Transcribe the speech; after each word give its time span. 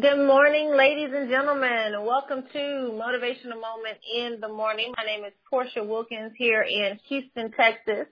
Good 0.00 0.28
morning, 0.28 0.76
ladies 0.76 1.10
and 1.12 1.28
gentlemen. 1.28 2.04
Welcome 2.06 2.44
to 2.52 2.58
Motivational 2.94 3.60
Moment 3.60 3.98
in 4.14 4.38
the 4.40 4.46
Morning. 4.46 4.92
My 4.96 5.02
name 5.04 5.24
is 5.24 5.32
Portia 5.50 5.82
Wilkins 5.82 6.30
here 6.38 6.62
in 6.62 7.00
Houston, 7.08 7.50
Texas. 7.50 8.06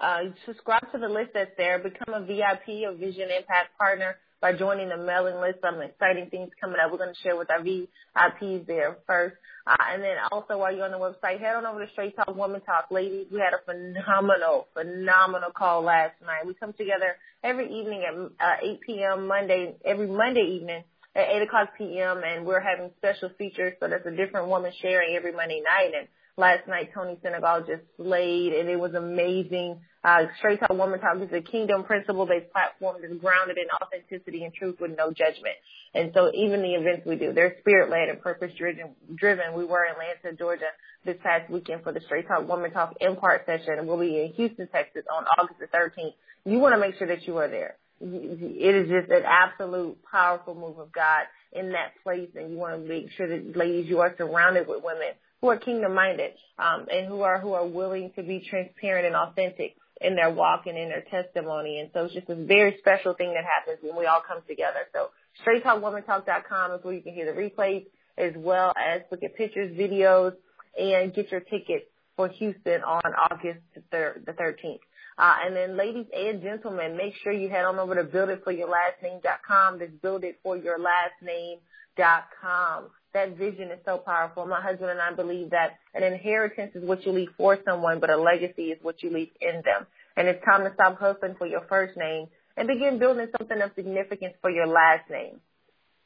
uh, 0.00 0.24
subscribe 0.46 0.90
to 0.92 0.98
the 0.98 1.08
list 1.08 1.30
that's 1.34 1.50
there. 1.56 1.78
Become 1.78 2.14
a 2.14 2.20
VIP, 2.24 2.88
a 2.88 2.94
Vision 2.94 3.28
Impact 3.36 3.76
Partner 3.78 4.16
by 4.40 4.52
joining 4.52 4.88
the 4.88 4.96
mailing 4.96 5.40
list. 5.40 5.58
Some 5.62 5.80
exciting 5.80 6.30
things 6.30 6.50
coming 6.60 6.76
up. 6.82 6.92
We're 6.92 6.98
going 6.98 7.14
to 7.14 7.20
share 7.22 7.36
with 7.36 7.50
our 7.50 7.60
VIPs 7.60 8.66
there 8.66 8.98
first. 9.06 9.36
Uh, 9.66 9.76
and 9.92 10.02
then 10.02 10.16
also 10.30 10.58
while 10.58 10.74
you're 10.74 10.84
on 10.84 10.92
the 10.92 10.98
website, 10.98 11.40
head 11.40 11.56
on 11.56 11.66
over 11.66 11.84
to 11.84 11.92
Straight 11.92 12.16
Talk 12.16 12.34
Woman 12.34 12.60
Talk. 12.62 12.86
Ladies, 12.90 13.26
we 13.30 13.38
had 13.40 13.52
a 13.52 13.62
phenomenal, 13.64 14.68
phenomenal 14.72 15.50
call 15.50 15.82
last 15.82 16.14
night. 16.24 16.46
We 16.46 16.54
come 16.54 16.72
together 16.72 17.16
every 17.42 17.66
evening 17.66 18.04
at 18.06 18.14
uh, 18.46 18.56
8 18.62 18.80
p.m. 18.80 19.26
Monday, 19.26 19.74
every 19.84 20.06
Monday 20.06 20.58
evening 20.58 20.84
at 21.14 21.28
8 21.28 21.42
o'clock 21.42 21.68
p.m. 21.76 22.22
and 22.24 22.46
we're 22.46 22.60
having 22.60 22.90
special 22.98 23.30
features. 23.36 23.74
So 23.80 23.88
that's 23.88 24.06
a 24.06 24.14
different 24.14 24.48
woman 24.48 24.72
sharing 24.80 25.16
every 25.16 25.32
Monday 25.32 25.60
night. 25.60 25.92
And 25.98 26.08
last 26.38 26.68
night, 26.68 26.90
Tony 26.94 27.18
Senegal 27.22 27.64
just 27.66 27.82
slayed 27.96 28.52
and 28.52 28.68
it 28.68 28.78
was 28.78 28.94
amazing. 28.94 29.80
Uh, 30.04 30.26
Straight 30.38 30.60
Talk 30.60 30.70
Woman 30.70 31.00
Talk 31.00 31.20
is 31.20 31.32
a 31.32 31.40
kingdom 31.40 31.82
principle-based 31.82 32.52
platform 32.52 32.96
that's 33.02 33.20
grounded 33.20 33.58
in 33.58 33.66
authenticity 33.82 34.44
and 34.44 34.54
truth 34.54 34.76
with 34.80 34.96
no 34.96 35.10
judgment. 35.10 35.58
And 35.92 36.12
so 36.14 36.30
even 36.32 36.62
the 36.62 36.74
events 36.74 37.04
we 37.04 37.16
do, 37.16 37.32
they're 37.32 37.56
spirit-led 37.58 38.08
and 38.08 38.22
purpose-driven. 38.22 38.94
Driven. 39.16 39.54
We 39.54 39.64
were 39.64 39.84
in 39.84 39.92
Atlanta, 39.92 40.36
Georgia 40.38 40.70
this 41.04 41.16
past 41.22 41.50
weekend 41.50 41.82
for 41.82 41.92
the 41.92 42.00
Straight 42.00 42.28
Talk 42.28 42.48
Woman 42.48 42.70
Talk 42.70 42.94
Impart 43.00 43.44
session. 43.44 43.74
And 43.78 43.88
we'll 43.88 43.98
be 43.98 44.22
in 44.22 44.32
Houston, 44.34 44.68
Texas 44.68 45.02
on 45.12 45.24
August 45.38 45.58
the 45.58 45.66
13th. 45.66 46.14
You 46.44 46.60
want 46.60 46.74
to 46.74 46.80
make 46.80 46.96
sure 46.96 47.08
that 47.08 47.26
you 47.26 47.36
are 47.38 47.48
there. 47.48 47.76
It 48.00 48.74
is 48.76 48.88
just 48.88 49.10
an 49.10 49.24
absolute 49.26 49.98
powerful 50.08 50.54
move 50.54 50.78
of 50.78 50.92
God 50.92 51.24
in 51.52 51.72
that 51.72 51.94
place. 52.04 52.28
And 52.36 52.52
you 52.52 52.56
want 52.56 52.80
to 52.80 52.88
make 52.88 53.10
sure 53.16 53.26
that 53.26 53.56
ladies, 53.56 53.88
you 53.88 53.98
are 53.98 54.14
surrounded 54.16 54.68
with 54.68 54.84
women 54.84 55.08
who 55.40 55.48
are 55.48 55.56
kingdom 55.58 55.94
minded, 55.94 56.32
um, 56.58 56.86
and 56.90 57.06
who 57.06 57.22
are, 57.22 57.38
who 57.38 57.52
are 57.52 57.66
willing 57.66 58.10
to 58.16 58.22
be 58.22 58.44
transparent 58.48 59.06
and 59.06 59.14
authentic 59.14 59.76
in 60.00 60.14
their 60.14 60.30
walk 60.30 60.66
and 60.66 60.76
in 60.76 60.88
their 60.88 61.04
testimony. 61.10 61.80
And 61.80 61.90
so 61.92 62.04
it's 62.04 62.14
just 62.14 62.28
a 62.28 62.34
very 62.34 62.76
special 62.78 63.14
thing 63.14 63.34
that 63.34 63.44
happens 63.44 63.78
when 63.82 63.96
we 63.96 64.06
all 64.06 64.22
come 64.26 64.42
together. 64.48 64.80
So 64.92 65.08
straighttalkwomantalk.com 65.44 66.72
is 66.72 66.84
where 66.84 66.94
you 66.94 67.02
can 67.02 67.14
hear 67.14 67.32
the 67.32 67.40
replays 67.40 67.86
as 68.16 68.32
well 68.36 68.72
as 68.76 69.02
look 69.10 69.22
at 69.22 69.36
pictures, 69.36 69.76
videos, 69.76 70.34
and 70.78 71.14
get 71.14 71.30
your 71.30 71.40
ticket 71.40 71.90
for 72.16 72.28
Houston 72.28 72.82
on 72.82 73.12
August 73.30 73.60
the 73.90 74.14
13th. 74.26 74.80
Uh, 75.18 75.34
and 75.44 75.56
then 75.56 75.76
ladies 75.76 76.06
and 76.16 76.40
gentlemen, 76.40 76.96
make 76.96 77.14
sure 77.22 77.32
you 77.32 77.48
head 77.48 77.64
on 77.64 77.78
over 77.78 77.96
to 77.96 78.04
builditforyourlastname.com. 78.04 79.78
That's 79.80 79.92
builditforyourlastname.com. 80.04 82.90
That 83.14 83.36
vision 83.36 83.70
is 83.70 83.80
so 83.84 83.98
powerful. 83.98 84.46
My 84.46 84.60
husband 84.60 84.90
and 84.90 85.00
I 85.00 85.12
believe 85.12 85.50
that 85.50 85.78
an 85.94 86.04
inheritance 86.04 86.72
is 86.76 86.84
what 86.84 87.04
you 87.04 87.12
leave 87.12 87.30
for 87.36 87.58
someone, 87.68 87.98
but 87.98 88.10
a 88.10 88.16
legacy 88.16 88.70
is 88.70 88.78
what 88.82 89.02
you 89.02 89.10
leave 89.10 89.30
in 89.40 89.62
them. 89.64 89.86
And 90.16 90.28
it's 90.28 90.44
time 90.44 90.64
to 90.64 90.72
stop 90.74 91.00
hustling 91.00 91.34
for 91.36 91.46
your 91.46 91.62
first 91.68 91.96
name 91.96 92.26
and 92.56 92.68
begin 92.68 92.98
building 92.98 93.26
something 93.36 93.60
of 93.60 93.72
significance 93.74 94.34
for 94.40 94.50
your 94.50 94.66
last 94.66 95.10
name. 95.10 95.40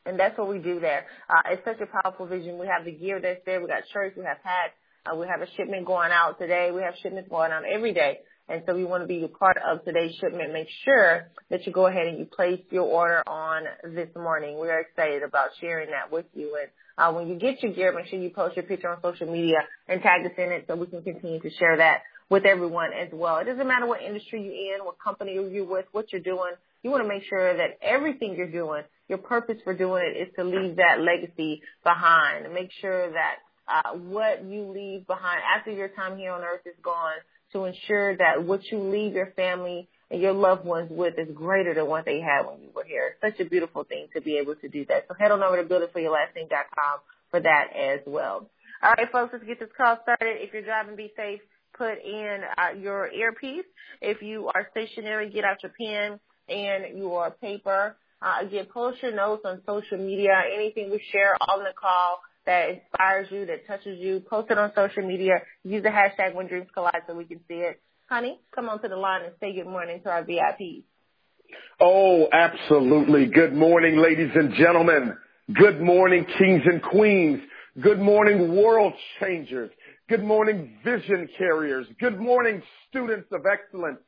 And 0.07 0.19
that's 0.19 0.37
what 0.39 0.49
we 0.49 0.59
do 0.59 0.81
there. 0.81 1.07
Uh, 1.29 1.43
it's 1.51 1.65
such 1.65 1.81
a 1.81 1.87
powerful 1.87 2.27
vision. 2.27 2.59
We 2.59 2.67
have 2.67 2.85
the 2.85 2.93
gear 2.93 3.21
that's 3.21 3.41
there. 3.45 3.61
We 3.61 3.69
got 3.69 3.83
shirts. 3.93 4.17
We 4.17 4.25
have 4.25 4.39
hats. 4.43 4.73
Uh, 5.05 5.17
we 5.17 5.27
have 5.27 5.43
a 5.43 5.47
shipment 5.57 5.87
going 5.87 6.13
out 6.13 6.39
today. 6.39 6.71
We 6.73 6.83
have 6.83 6.95
shipments 7.03 7.29
going 7.29 7.53
out 7.53 7.65
every 7.65 7.93
day. 7.93 8.21
And 8.49 8.63
so 8.67 8.75
we 8.75 8.85
want 8.85 9.03
to 9.03 9.07
be 9.07 9.23
a 9.25 9.29
part 9.29 9.57
of 9.57 9.85
today's 9.85 10.15
shipment. 10.17 10.53
Make 10.53 10.69
sure 10.85 11.31
that 11.51 11.67
you 11.67 11.73
go 11.73 11.87
ahead 11.87 12.07
and 12.07 12.19
you 12.19 12.27
place 12.27 12.61
your 12.71 12.85
order 12.85 13.23
on 13.27 13.63
this 13.95 14.09
morning. 14.17 14.59
We 14.61 14.69
are 14.69 14.81
excited 14.81 15.23
about 15.23 15.51
sharing 15.61 15.91
that 15.91 16.11
with 16.11 16.27
you. 16.35 16.59
And 16.61 16.69
uh, 16.99 17.13
when 17.15 17.29
you 17.29 17.37
get 17.37 17.63
your 17.63 17.73
gear, 17.73 17.95
make 17.95 18.07
sure 18.07 18.19
you 18.19 18.31
post 18.31 18.57
your 18.57 18.65
picture 18.65 18.89
on 18.89 19.01
social 19.01 19.33
media 19.33 19.59
and 19.89 20.03
tag 20.03 20.27
us 20.27 20.33
in 20.37 20.51
it 20.51 20.65
so 20.67 20.77
we 20.77 20.87
can 20.87 21.03
continue 21.03 21.41
to 21.41 21.51
share 21.51 21.77
that 21.79 22.03
with 22.29 22.45
everyone 22.45 22.91
as 22.93 23.09
well. 23.13 23.39
It 23.39 23.45
doesn't 23.45 23.67
matter 23.67 23.87
what 23.87 24.03
industry 24.03 24.43
you're 24.43 24.77
in, 24.77 24.85
what 24.85 24.97
company 24.99 25.35
you're 25.35 25.65
with, 25.65 25.87
what 25.93 26.13
you're 26.13 26.21
doing. 26.21 26.53
You 26.83 26.91
want 26.91 27.05
to 27.05 27.09
make 27.09 27.23
sure 27.29 27.57
that 27.57 27.79
everything 27.81 28.35
you're 28.37 28.51
doing, 28.51 28.83
your 29.09 29.19
purpose 29.19 29.59
for 29.63 29.75
doing 29.75 30.03
it 30.05 30.19
is 30.19 30.35
to 30.37 30.45
leave 30.45 30.77
that 30.77 31.01
legacy 31.01 31.63
behind. 31.85 32.53
Make 32.53 32.71
sure 32.81 33.13
that 33.13 33.37
uh, 33.69 33.93
what 33.93 34.45
you 34.45 34.73
leave 34.73 35.07
behind 35.07 35.41
after 35.57 35.71
your 35.71 35.89
time 35.89 36.19
here 36.19 36.33
on 36.33 36.43
earth 36.43 36.63
is 36.67 36.75
gone 36.83 37.15
to 37.53 37.65
ensure 37.65 38.17
that 38.17 38.45
what 38.45 38.61
you 38.71 38.79
leave 38.79 39.15
your 39.15 39.33
family 39.37 39.89
and 40.11 40.21
your 40.21 40.33
loved 40.33 40.65
ones 40.65 40.91
with 40.91 41.15
is 41.19 41.29
greater 41.35 41.75
than 41.75 41.87
what 41.87 42.05
they 42.05 42.21
had 42.21 42.47
when 42.47 42.61
you 42.61 42.69
were 42.75 42.85
here. 42.85 43.17
Such 43.21 43.41
a 43.41 43.45
beautiful 43.45 43.85
thing 43.85 44.09
to 44.15 44.21
be 44.21 44.37
able 44.39 44.55
to 44.57 44.69
do 44.69 44.85
that. 44.87 45.07
So 45.09 45.15
head 45.19 45.31
on 45.31 45.43
over 45.43 45.63
to 45.63 45.69
builditforyourlastname.com 45.69 47.01
for 47.31 47.41
that 47.41 47.69
as 47.75 48.01
well. 48.07 48.49
All 48.83 48.95
right, 48.97 49.11
folks, 49.11 49.33
let's 49.33 49.45
get 49.45 49.61
this 49.61 49.71
call 49.77 49.99
started. 50.03 50.43
If 50.43 50.53
you're 50.53 50.63
driving, 50.63 50.97
be 50.97 51.13
safe. 51.17 51.41
Put 51.77 52.03
in 52.05 52.41
uh, 52.59 52.79
your 52.79 53.11
earpiece. 53.11 53.65
If 54.01 54.21
you 54.23 54.51
are 54.55 54.69
stationary, 54.73 55.31
get 55.31 55.45
out 55.45 55.63
your 55.63 55.73
pen 55.79 56.21
and 56.49 56.99
your 56.99 57.31
paper. 57.31 57.97
Uh, 58.21 58.47
again, 58.47 58.67
post 58.73 59.03
your 59.03 59.15
notes 59.15 59.43
on 59.45 59.63
social 59.67 59.99
media. 59.99 60.33
Anything 60.55 60.91
we 60.91 61.03
share 61.11 61.37
on 61.41 61.61
the 61.61 61.73
call 61.81 62.21
that 62.47 62.69
inspires 62.71 63.29
you, 63.31 63.47
that 63.47 63.67
touches 63.67 63.99
you, 63.99 64.21
post 64.21 64.51
it 64.51 64.59
on 64.59 64.73
social 64.75 65.07
media. 65.07 65.43
Use 65.65 65.83
the 65.83 65.89
hashtag 65.89 66.35
when 66.35 66.49
dreams 66.49 66.69
collide 66.75 67.03
so 67.07 67.15
we 67.15 67.25
can 67.25 67.41
see 67.49 67.55
it. 67.55 67.81
Honey, 68.09 68.41
come 68.55 68.69
on 68.69 68.81
to 68.83 68.89
the 68.89 68.97
line 68.97 69.23
and 69.25 69.33
say 69.41 69.55
good 69.55 69.67
morning 69.67 70.01
to 70.03 70.11
our 70.11 70.25
VIPs. 70.25 70.85
Oh, 71.81 72.29
absolutely. 72.33 73.27
Good 73.27 73.55
morning, 73.55 73.97
ladies 73.97 74.31
and 74.35 74.55
gentlemen. 74.55 75.17
Good 75.53 75.81
morning, 75.81 76.27
kings 76.39 76.63
and 76.65 76.83
queens. 76.83 77.41
Good 77.81 78.01
morning, 78.01 78.55
world 78.55 78.93
changers. 79.21 79.71
Good 80.09 80.23
morning, 80.23 80.79
vision 80.85 81.29
carriers. 81.39 81.87
Good 81.99 82.21
morning, 82.21 82.63
students 82.89 83.29
of 83.33 83.47
excellence. 83.51 83.99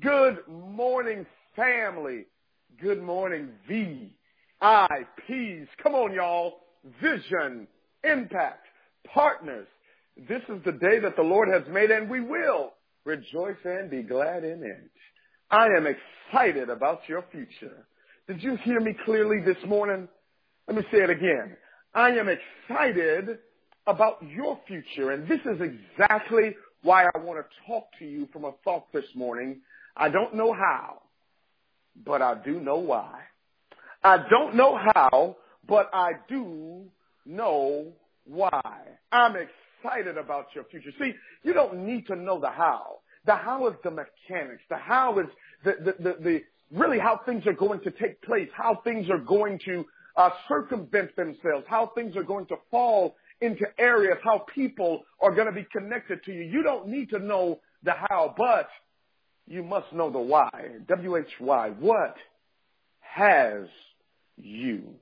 Good 0.00 0.38
morning, 0.48 1.24
family. 1.54 2.26
Good 2.80 3.00
morning, 3.02 3.50
VIPs. 3.70 4.08
Come 5.82 5.94
on, 5.94 6.12
y'all. 6.12 6.54
Vision 7.00 7.68
impact, 8.04 8.66
partners. 9.12 9.66
This 10.28 10.42
is 10.48 10.62
the 10.64 10.72
day 10.72 10.98
that 11.00 11.16
the 11.16 11.22
Lord 11.22 11.48
has 11.48 11.62
made 11.72 11.90
and 11.90 12.08
we 12.08 12.20
will 12.20 12.74
rejoice 13.04 13.56
and 13.64 13.90
be 13.90 14.02
glad 14.02 14.44
in 14.44 14.62
it. 14.62 14.90
I 15.50 15.66
am 15.66 15.86
excited 15.86 16.70
about 16.70 17.00
your 17.08 17.24
future. 17.30 17.86
Did 18.26 18.42
you 18.42 18.56
hear 18.56 18.80
me 18.80 18.94
clearly 19.04 19.40
this 19.44 19.56
morning? 19.66 20.08
Let 20.68 20.76
me 20.76 20.82
say 20.92 20.98
it 20.98 21.10
again. 21.10 21.56
I 21.94 22.10
am 22.10 22.28
excited 22.28 23.38
about 23.86 24.22
your 24.22 24.58
future 24.66 25.10
and 25.10 25.26
this 25.26 25.40
is 25.40 25.60
exactly 25.60 26.54
why 26.82 27.04
I 27.04 27.18
want 27.18 27.38
to 27.38 27.44
talk 27.66 27.86
to 27.98 28.04
you 28.04 28.28
from 28.32 28.44
a 28.44 28.52
thought 28.64 28.92
this 28.92 29.04
morning. 29.14 29.60
I 29.96 30.08
don't 30.08 30.34
know 30.34 30.52
how, 30.52 31.02
but 32.04 32.22
I 32.22 32.34
do 32.44 32.60
know 32.60 32.78
why. 32.78 33.20
I 34.02 34.18
don't 34.28 34.56
know 34.56 34.78
how, 34.94 35.36
but 35.66 35.90
I 35.92 36.12
do 36.28 36.84
know 37.26 37.92
why. 38.24 38.80
I'm 39.10 39.34
excited 39.36 40.16
about 40.16 40.46
your 40.54 40.64
future. 40.64 40.90
See, 40.98 41.12
you 41.42 41.52
don't 41.52 41.84
need 41.84 42.06
to 42.06 42.16
know 42.16 42.40
the 42.40 42.50
how. 42.50 42.98
The 43.26 43.34
how 43.36 43.68
is 43.68 43.74
the 43.84 43.90
mechanics. 43.90 44.62
The 44.68 44.76
how 44.76 45.18
is 45.20 45.26
the, 45.64 45.74
the, 45.84 46.02
the, 46.02 46.16
the 46.22 46.42
really 46.72 46.98
how 46.98 47.20
things 47.24 47.46
are 47.46 47.52
going 47.52 47.80
to 47.80 47.90
take 47.90 48.20
place, 48.22 48.48
how 48.56 48.80
things 48.84 49.08
are 49.10 49.18
going 49.18 49.60
to 49.66 49.84
uh, 50.16 50.30
circumvent 50.48 51.14
themselves, 51.16 51.64
how 51.68 51.92
things 51.94 52.16
are 52.16 52.22
going 52.24 52.46
to 52.46 52.56
fall 52.70 53.16
into 53.40 53.64
areas, 53.78 54.18
how 54.24 54.44
people 54.54 55.02
are 55.20 55.34
going 55.34 55.46
to 55.46 55.52
be 55.52 55.66
connected 55.72 56.22
to 56.24 56.32
you. 56.32 56.42
You 56.42 56.62
don't 56.62 56.88
need 56.88 57.10
to 57.10 57.18
know 57.18 57.60
the 57.82 57.92
how, 57.92 58.34
but 58.36 58.68
you 59.46 59.62
must 59.62 59.92
know 59.92 60.10
the 60.10 60.18
why. 60.18 60.50
W-H-Y. 60.88 61.70
What 61.78 62.16
has 63.00 63.66
you 64.36 64.94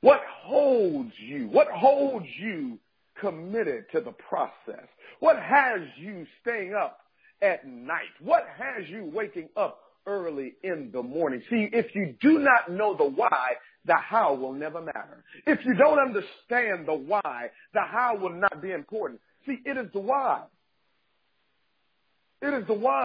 what 0.00 0.20
holds 0.42 1.12
you? 1.18 1.48
What 1.48 1.68
holds 1.68 2.26
you 2.38 2.78
committed 3.20 3.84
to 3.92 4.00
the 4.00 4.12
process? 4.12 4.86
What 5.20 5.36
has 5.38 5.80
you 5.98 6.26
staying 6.40 6.74
up 6.74 7.00
at 7.42 7.66
night? 7.66 8.08
What 8.20 8.46
has 8.58 8.88
you 8.88 9.10
waking 9.12 9.48
up 9.56 9.80
early 10.06 10.54
in 10.62 10.90
the 10.92 11.02
morning? 11.02 11.42
See, 11.50 11.68
if 11.72 11.94
you 11.94 12.14
do 12.20 12.38
not 12.38 12.70
know 12.70 12.96
the 12.96 13.04
why, 13.04 13.52
the 13.84 13.94
how 13.94 14.34
will 14.34 14.52
never 14.52 14.80
matter. 14.80 15.24
If 15.46 15.64
you 15.64 15.74
don't 15.74 15.98
understand 15.98 16.86
the 16.86 16.94
why, 16.94 17.50
the 17.74 17.80
how 17.80 18.16
will 18.16 18.32
not 18.32 18.62
be 18.62 18.72
important. 18.72 19.20
See, 19.46 19.58
it 19.64 19.76
is 19.76 19.86
the 19.92 20.00
why. 20.00 20.44
It 22.42 22.54
is 22.54 22.66
the 22.66 22.74
why 22.74 23.04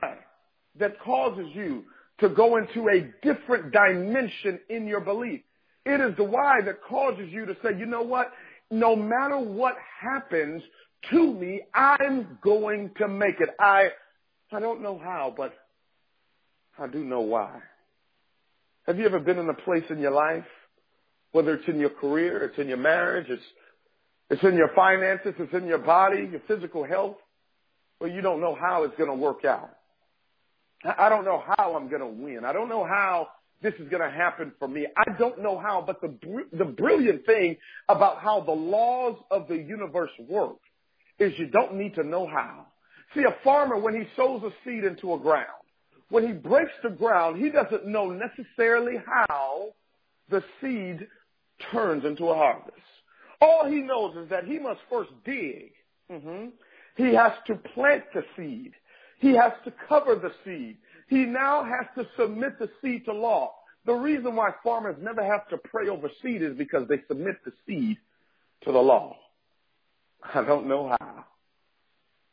that 0.80 1.00
causes 1.00 1.48
you 1.54 1.84
to 2.20 2.30
go 2.30 2.58
into 2.58 2.88
a 2.88 3.12
different 3.22 3.74
dimension 3.74 4.60
in 4.70 4.88
your 4.88 5.02
belief. 5.02 5.42
It 5.86 6.02
is 6.02 6.18
the 6.18 6.24
why 6.24 6.62
that 6.66 6.84
causes 6.84 7.30
you 7.32 7.46
to 7.46 7.56
say, 7.64 7.78
you 7.78 7.86
know 7.86 8.02
what? 8.02 8.32
No 8.72 8.96
matter 8.96 9.38
what 9.38 9.76
happens 10.02 10.64
to 11.12 11.34
me, 11.34 11.62
I'm 11.74 12.40
going 12.42 12.92
to 12.98 13.08
make 13.08 13.40
it. 13.40 13.50
I, 13.60 13.90
I 14.52 14.60
don't 14.60 14.82
know 14.82 15.00
how, 15.02 15.34
but 15.36 15.54
I 16.80 16.88
do 16.88 17.04
know 17.04 17.22
why. 17.22 17.60
Have 18.88 18.98
you 18.98 19.06
ever 19.06 19.20
been 19.20 19.38
in 19.38 19.50
a 19.50 19.54
place 19.54 19.84
in 19.90 20.00
your 20.00 20.12
life, 20.12 20.46
whether 21.32 21.54
it's 21.54 21.68
in 21.68 21.80
your 21.80 21.90
career, 21.92 22.44
it's 22.44 22.58
in 22.58 22.68
your 22.68 22.78
marriage, 22.78 23.28
it's, 23.30 23.44
it's 24.30 24.44
in 24.44 24.56
your 24.56 24.72
finances, 24.76 25.34
it's 25.38 25.54
in 25.54 25.68
your 25.68 25.80
body, 25.80 26.28
your 26.32 26.42
physical 26.48 26.84
health, 26.84 27.18
where 28.00 28.10
you 28.10 28.22
don't 28.22 28.42
know 28.42 28.56
how 28.60 28.84
it's 28.84 28.96
going 28.98 29.10
to 29.10 29.16
work 29.16 29.46
out? 29.46 29.70
I 30.98 31.10
don't 31.10 31.26
know 31.26 31.44
how 31.58 31.76
I'm 31.76 31.90
going 31.90 32.02
to 32.02 32.08
win. 32.08 32.46
I 32.46 32.54
don't 32.54 32.70
know 32.70 32.84
how 32.84 33.28
this 33.62 33.74
is 33.80 33.90
going 33.90 34.02
to 34.02 34.16
happen 34.16 34.52
for 34.60 34.68
me. 34.68 34.86
I 34.98 35.18
don't 35.18 35.42
know 35.42 35.58
how, 35.58 35.84
but 35.86 36.02
the, 36.02 36.14
the 36.58 36.66
brilliant 36.66 37.26
thing 37.26 37.58
about 37.90 38.20
how 38.20 38.42
the 38.42 38.52
laws 38.52 39.18
of 39.32 39.48
the 39.48 39.56
universe 39.56 40.12
work 40.28 40.58
is 41.20 41.34
you 41.38 41.48
don't 41.48 41.76
need 41.76 41.96
to 41.96 42.04
know 42.04 42.28
how. 42.28 42.68
See, 43.14 43.24
a 43.24 43.36
farmer, 43.44 43.78
when 43.80 43.96
he 43.96 44.04
sows 44.16 44.44
a 44.44 44.52
seed 44.64 44.84
into 44.84 45.14
a 45.14 45.20
ground, 45.20 45.48
when 46.10 46.28
he 46.28 46.34
breaks 46.34 46.72
the 46.84 46.90
ground, 46.90 47.44
he 47.44 47.50
doesn't 47.50 47.88
know 47.88 48.12
necessarily 48.12 48.96
how 49.28 49.70
the 50.30 50.44
seed 50.62 51.08
turns 51.72 52.06
into 52.06 52.26
a 52.26 52.36
harvest. 52.36 52.78
All 53.42 53.66
he 53.66 53.82
knows 53.82 54.16
is 54.18 54.30
that 54.30 54.46
he 54.46 54.60
must 54.60 54.80
first 54.90 55.12
dig. 55.24 55.72
Mm-hmm. 56.12 56.48
He 56.98 57.14
has 57.14 57.32
to 57.48 57.56
plant 57.56 58.04
the 58.14 58.24
seed. 58.36 58.74
He 59.20 59.32
has 59.34 59.54
to 59.66 59.74
cover 59.88 60.16
the 60.16 60.32
seed. 60.44 60.78
He 61.08 61.26
now 61.26 61.64
has 61.64 61.86
to 61.96 62.10
submit 62.20 62.58
the 62.60 62.70
seed 62.82 63.06
to 63.06 63.14
law. 63.14 63.54
The 63.86 63.94
reason 63.94 64.36
why 64.36 64.50
farmers 64.64 64.96
never 65.00 65.24
have 65.24 65.48
to 65.50 65.58
pray 65.58 65.90
over 65.90 66.10
seed 66.24 66.42
is 66.42 66.58
because 66.58 66.88
they 66.88 67.02
submit 67.08 67.36
the 67.46 67.52
seed 67.68 67.98
to 68.64 68.72
the 68.72 68.80
law. 68.80 69.16
I 70.34 70.44
don't 70.44 70.68
know 70.68 70.96
how, 71.00 71.26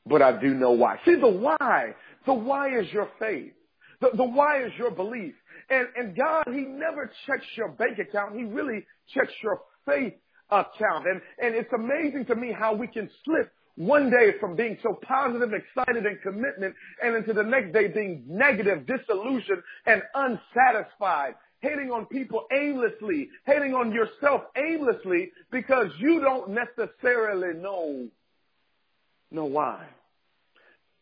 but 0.07 0.23
I 0.23 0.41
do 0.41 0.55
know 0.55 0.71
why. 0.71 0.99
See, 1.05 1.15
the 1.15 1.29
why, 1.29 1.95
the 2.25 2.33
why 2.33 2.79
is 2.79 2.91
your 2.91 3.11
faith. 3.19 3.53
The, 4.01 4.11
the 4.17 4.25
why 4.25 4.65
is 4.65 4.73
your 4.79 4.91
belief. 4.91 5.35
And, 5.69 5.89
and 5.95 6.17
God, 6.17 6.45
He 6.47 6.63
never 6.63 7.11
checks 7.27 7.47
your 7.55 7.69
bank 7.69 7.99
account. 7.99 8.35
He 8.35 8.45
really 8.45 8.87
checks 9.15 9.33
your 9.43 9.61
faith 9.85 10.15
account. 10.51 11.07
And, 11.07 11.21
and 11.39 11.55
it's 11.55 11.73
amazing 11.73 12.25
to 12.27 12.35
me 12.35 12.53
how 12.53 12.75
we 12.75 12.87
can 12.87 13.11
slip 13.25 13.53
one 13.77 14.11
day 14.11 14.35
from 14.39 14.55
being 14.55 14.79
so 14.83 14.99
positive, 15.03 15.53
excited, 15.53 16.05
and 16.07 16.21
commitment, 16.23 16.75
and 17.03 17.17
into 17.17 17.33
the 17.33 17.43
next 17.43 17.73
day 17.73 17.89
being 17.89 18.25
negative, 18.27 18.87
disillusioned, 18.87 19.63
and 19.87 20.03
unsatisfied. 20.15 21.35
Hating 21.61 21.91
on 21.93 22.07
people 22.07 22.45
aimlessly, 22.53 23.29
hating 23.47 23.73
on 23.73 23.93
yourself 23.93 24.43
aimlessly 24.57 25.31
because 25.51 25.91
you 25.99 26.21
don't 26.21 26.51
necessarily 26.51 27.57
know, 27.59 28.09
know 29.31 29.45
why. 29.45 29.87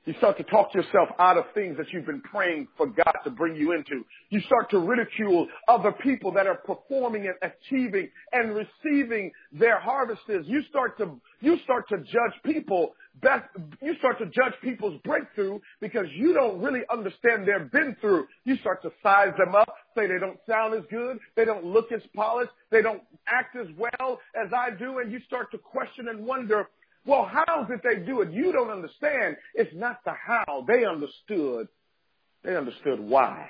You 0.07 0.15
start 0.17 0.39
to 0.39 0.45
talk 0.45 0.73
yourself 0.75 1.11
out 1.19 1.37
of 1.37 1.45
things 1.53 1.77
that 1.77 1.87
you've 1.93 2.07
been 2.07 2.23
praying 2.23 2.69
for 2.79 2.87
God 2.87 3.15
to 3.25 3.31
bring 3.31 3.55
you 3.55 3.73
into. 3.73 4.03
You 4.31 4.41
start 4.41 4.71
to 4.71 4.79
ridicule 4.79 5.47
other 5.69 5.93
people 5.93 6.33
that 6.33 6.47
are 6.47 6.55
performing 6.55 7.27
and 7.27 7.53
achieving 7.53 8.09
and 8.33 8.55
receiving 8.55 9.31
their 9.53 9.79
harvests. 9.79 10.25
You 10.27 10.63
start 10.71 10.97
to, 10.99 11.21
you 11.41 11.59
start 11.65 11.87
to 11.91 11.99
judge 11.99 12.43
people 12.45 12.95
best, 13.21 13.45
you 13.83 13.95
start 13.99 14.19
to 14.21 14.27
judge 14.27 14.55
people's 14.63 14.99
breakthrough 15.05 15.59
because 15.81 16.07
you 16.17 16.33
don't 16.33 16.63
really 16.63 16.83
understand 16.91 17.47
their 17.47 17.61
been 17.61 17.95
through. 18.01 18.27
You 18.45 18.57
start 18.59 18.81
to 18.83 18.91
size 19.03 19.35
them 19.37 19.55
up, 19.55 19.69
say 19.95 20.07
they 20.07 20.19
don't 20.19 20.39
sound 20.49 20.75
as 20.75 20.85
good, 20.91 21.19
they 21.37 21.45
don't 21.45 21.65
look 21.65 21.93
as 21.93 22.01
polished, 22.17 22.53
they 22.71 22.81
don't 22.81 23.03
act 23.29 23.55
as 23.57 23.67
well 23.77 24.19
as 24.35 24.51
I 24.57 24.71
do, 24.71 25.01
and 25.01 25.13
you 25.13 25.21
start 25.27 25.51
to 25.51 25.59
question 25.59 26.09
and 26.09 26.25
wonder, 26.25 26.69
well, 27.07 27.31
how 27.31 27.65
did 27.65 27.81
they 27.83 28.05
do 28.05 28.21
it? 28.23 28.31
You 28.31 28.53
don't 28.53 28.71
understand. 28.71 29.37
It's 29.55 29.75
not 29.75 29.99
the 30.05 30.13
how. 30.13 30.65
They 30.67 30.85
understood. 30.85 31.69
They 32.45 32.57
understood 32.57 33.01
why. 33.01 33.49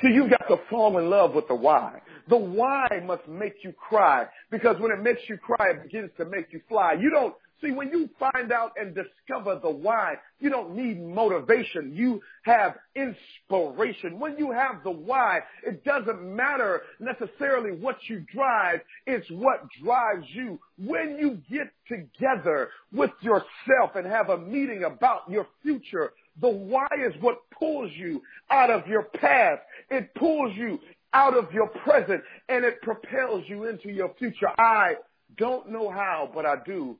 So 0.00 0.08
you've 0.08 0.30
got 0.30 0.46
to 0.48 0.56
fall 0.70 0.98
in 0.98 1.10
love 1.10 1.34
with 1.34 1.48
the 1.48 1.54
why. 1.54 2.00
The 2.28 2.36
why 2.36 2.88
must 3.04 3.26
make 3.26 3.54
you 3.64 3.72
cry 3.72 4.26
because 4.50 4.76
when 4.80 4.92
it 4.92 5.02
makes 5.02 5.20
you 5.28 5.36
cry, 5.36 5.70
it 5.70 5.82
begins 5.82 6.10
to 6.18 6.24
make 6.24 6.46
you 6.52 6.60
fly. 6.68 6.94
You 7.00 7.10
don't 7.10 7.34
See, 7.62 7.72
when 7.72 7.90
you 7.90 8.08
find 8.18 8.52
out 8.52 8.72
and 8.76 8.94
discover 8.94 9.60
the 9.62 9.70
why, 9.70 10.14
you 10.38 10.48
don't 10.48 10.74
need 10.74 11.00
motivation. 11.02 11.92
You 11.94 12.22
have 12.44 12.76
inspiration. 12.96 14.18
When 14.18 14.38
you 14.38 14.50
have 14.50 14.82
the 14.82 14.90
why, 14.90 15.40
it 15.66 15.84
doesn't 15.84 16.22
matter 16.22 16.82
necessarily 17.00 17.72
what 17.72 17.96
you 18.08 18.24
drive. 18.32 18.80
It's 19.06 19.30
what 19.30 19.68
drives 19.82 20.26
you. 20.32 20.58
When 20.78 21.18
you 21.18 21.42
get 21.50 21.70
together 21.86 22.70
with 22.92 23.10
yourself 23.20 23.94
and 23.94 24.06
have 24.06 24.30
a 24.30 24.38
meeting 24.38 24.84
about 24.84 25.30
your 25.30 25.46
future, 25.62 26.12
the 26.40 26.48
why 26.48 26.88
is 27.06 27.12
what 27.20 27.38
pulls 27.58 27.90
you 27.94 28.22
out 28.50 28.70
of 28.70 28.86
your 28.86 29.02
past. 29.02 29.60
It 29.90 30.14
pulls 30.14 30.56
you 30.56 30.78
out 31.12 31.36
of 31.36 31.52
your 31.52 31.66
present 31.66 32.22
and 32.48 32.64
it 32.64 32.80
propels 32.80 33.44
you 33.48 33.66
into 33.66 33.90
your 33.90 34.14
future. 34.18 34.48
I 34.58 34.94
don't 35.36 35.70
know 35.70 35.90
how, 35.90 36.30
but 36.32 36.46
I 36.46 36.56
do 36.64 36.96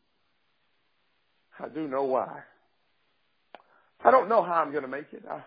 I 1.62 1.69
do 1.69 1.87
know 1.89 2.05
why. 2.05 2.41
I 4.05 4.11
don't 4.11 4.29
know 4.29 4.43
how 4.43 4.55
I'm 4.55 4.71
going 4.71 4.83
to 4.83 4.89
make 4.89 5.12
it. 5.12 5.23
I, 5.31 5.43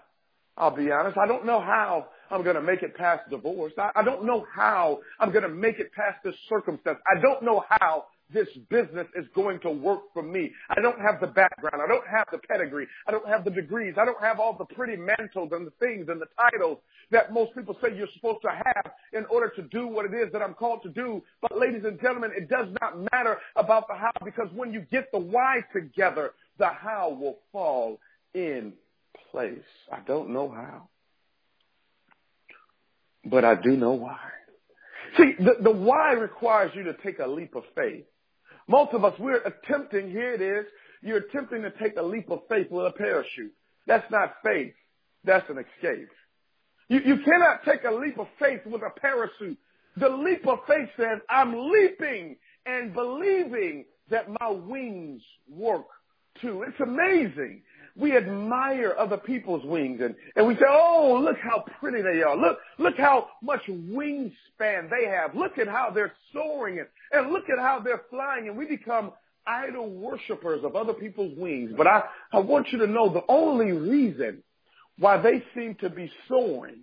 I'll 0.58 0.76
be 0.76 0.92
honest. 0.92 1.18
I 1.18 1.28
don't 1.28 1.46
know 1.46 1.60
how 1.60 2.08
I'm 2.30 2.44
going 2.44 2.56
to 2.56 2.62
make 2.62 2.84
it 2.84 2.96
past 2.96 3.30
divorce. 3.30 3.74
I, 3.78 3.92
I 3.96 4.04
don't 4.04 4.26
know 4.26 4.46
how 4.56 5.00
I'm 5.20 5.32
going 5.32 5.44
to 5.44 5.50
make 5.50 5.80
it 5.80 5.92
past 5.94 6.20
this 6.24 6.36
circumstance. 6.50 7.00
I 7.08 7.20
don't 7.22 7.44
know 7.44 7.64
how 7.68 8.06
this 8.34 8.48
business 8.70 9.08
is 9.16 9.26
going 9.36 9.60
to 9.62 9.70
work 9.70 10.02
for 10.14 10.24
me. 10.24 10.52
I 10.70 10.82
don't 10.82 11.00
have 11.00 11.20
the 11.22 11.28
background. 11.28 11.82
I 11.84 11.88
don't 11.88 12.08
have 12.08 12.28
the 12.32 12.40
pedigree. 12.40 12.88
I 13.08 13.12
don't 13.12 13.28
have 13.28 13.44
the 13.44 13.52
degrees. 13.52 13.96
I 13.98 14.06
don't 14.06 14.22
have 14.22 14.40
all 14.40 14.56
the 14.58 14.66
pretty 14.76 14.98
mantles 14.98 15.50
and 15.52 15.68
the 15.68 15.74
things 15.80 16.08
and 16.10 16.22
the 16.22 16.28
titles 16.38 16.80
that 17.12 17.32
most 17.34 17.56
people 17.56 17.78
say 17.82 17.96
you're 17.96 18.08
supposed 18.16 18.42
to 18.42 18.50
have 18.50 18.92
in 19.14 19.26
order 19.26 19.50
to 19.56 19.62
do 19.64 19.88
what 19.88 20.06
it 20.06 20.14
is 20.14 20.32
that 20.34 20.42
I'm 20.42 20.54
called 20.54 20.84
to 20.84 20.90
do. 20.90 21.22
But 21.42 21.58
ladies 21.58 21.84
and 21.86 22.00
gentlemen, 22.02 22.32
it 22.36 22.50
does 22.50 22.68
not 22.82 23.00
matter 23.14 23.38
about 23.56 23.88
the 23.88 23.96
how 23.96 24.12
because 24.24 24.48
when 24.56 24.74
you 24.74 24.82
get 24.92 25.12
the 25.12 25.20
why 25.20 25.64
together, 25.72 26.32
the 26.58 26.68
how 26.68 27.10
will 27.10 27.38
fall 27.52 28.00
in 28.34 28.74
place. 29.32 29.60
I 29.92 30.00
don't 30.08 30.30
know 30.30 30.50
how, 30.50 30.90
but 33.26 33.46
I 33.46 33.56
do 33.56 33.76
know 33.76 33.92
why. 33.92 34.20
See, 35.18 35.34
the, 35.38 35.56
the 35.62 35.72
why 35.72 36.14
requires 36.14 36.72
you 36.76 36.84
to 36.84 36.94
take 37.04 37.20
a 37.20 37.28
leap 37.28 37.56
of 37.56 37.64
faith. 37.76 38.06
Most 38.68 38.94
of 38.94 39.04
us, 39.04 39.14
we're 39.20 39.42
attempting, 39.42 40.10
here 40.10 40.34
it 40.34 40.42
is, 40.42 40.66
you're 41.02 41.18
attempting 41.18 41.64
to 41.64 41.72
take 41.72 41.98
a 41.98 42.02
leap 42.02 42.30
of 42.32 42.40
faith 42.50 42.68
with 42.72 42.88
a 42.88 42.92
parachute. 42.92 43.54
That's 43.88 44.10
not 44.10 44.36
faith. 44.44 44.74
That's 45.26 45.50
an 45.50 45.58
escape. 45.58 46.10
You, 46.88 47.00
you 47.00 47.18
cannot 47.24 47.64
take 47.66 47.84
a 47.84 47.94
leap 47.94 48.18
of 48.20 48.28
faith 48.40 48.62
with 48.66 48.82
a 48.82 49.00
parachute. 49.00 49.58
The 49.98 50.10
leap 50.10 50.48
of 50.48 50.60
faith 50.68 50.90
says, 50.98 51.20
I'm 51.30 51.54
leaping 51.72 52.38
and 52.66 52.94
believing 52.94 53.86
that 54.10 54.28
my 54.40 54.50
wings 54.50 55.22
work 55.50 55.86
too. 56.42 56.64
It's 56.68 56.80
amazing 56.80 57.62
we 57.96 58.18
admire 58.18 58.96
other 58.98 59.18
people's 59.18 59.64
wings 59.66 60.02
and, 60.02 60.16
and 60.36 60.48
we 60.48 60.56
say, 60.56 60.66
oh, 60.68 61.20
look 61.24 61.38
how 61.38 61.64
pretty 61.80 62.02
they 62.02 62.24
are. 62.24 62.36
Look, 62.36 62.58
look 62.80 62.98
how 62.98 63.28
much 63.42 63.62
wingspan 63.68 64.90
they 64.90 65.08
have. 65.08 65.36
Look 65.36 65.60
at 65.60 65.68
how 65.68 65.92
they're 65.94 66.14
soaring 66.34 66.80
and, 66.80 66.88
and 67.12 67.32
look 67.32 67.44
at 67.50 67.60
how 67.60 67.82
they're 67.84 68.02
flying 68.10 68.48
and 68.48 68.58
we 68.58 68.66
become 68.66 69.12
idol 69.46 69.90
worshippers 69.92 70.64
of 70.64 70.76
other 70.76 70.94
people's 70.94 71.38
wings. 71.38 71.72
But 71.78 71.86
I, 71.86 72.04
I 72.32 72.40
want 72.40 72.68
you 72.72 72.80
to 72.80 72.88
know 72.88 73.14
the 73.14 73.26
only 73.30 73.72
reason 73.72 74.42
why 74.98 75.18
they 75.22 75.44
seem 75.56 75.76
to 75.82 75.90
be 75.90 76.12
soaring, 76.28 76.82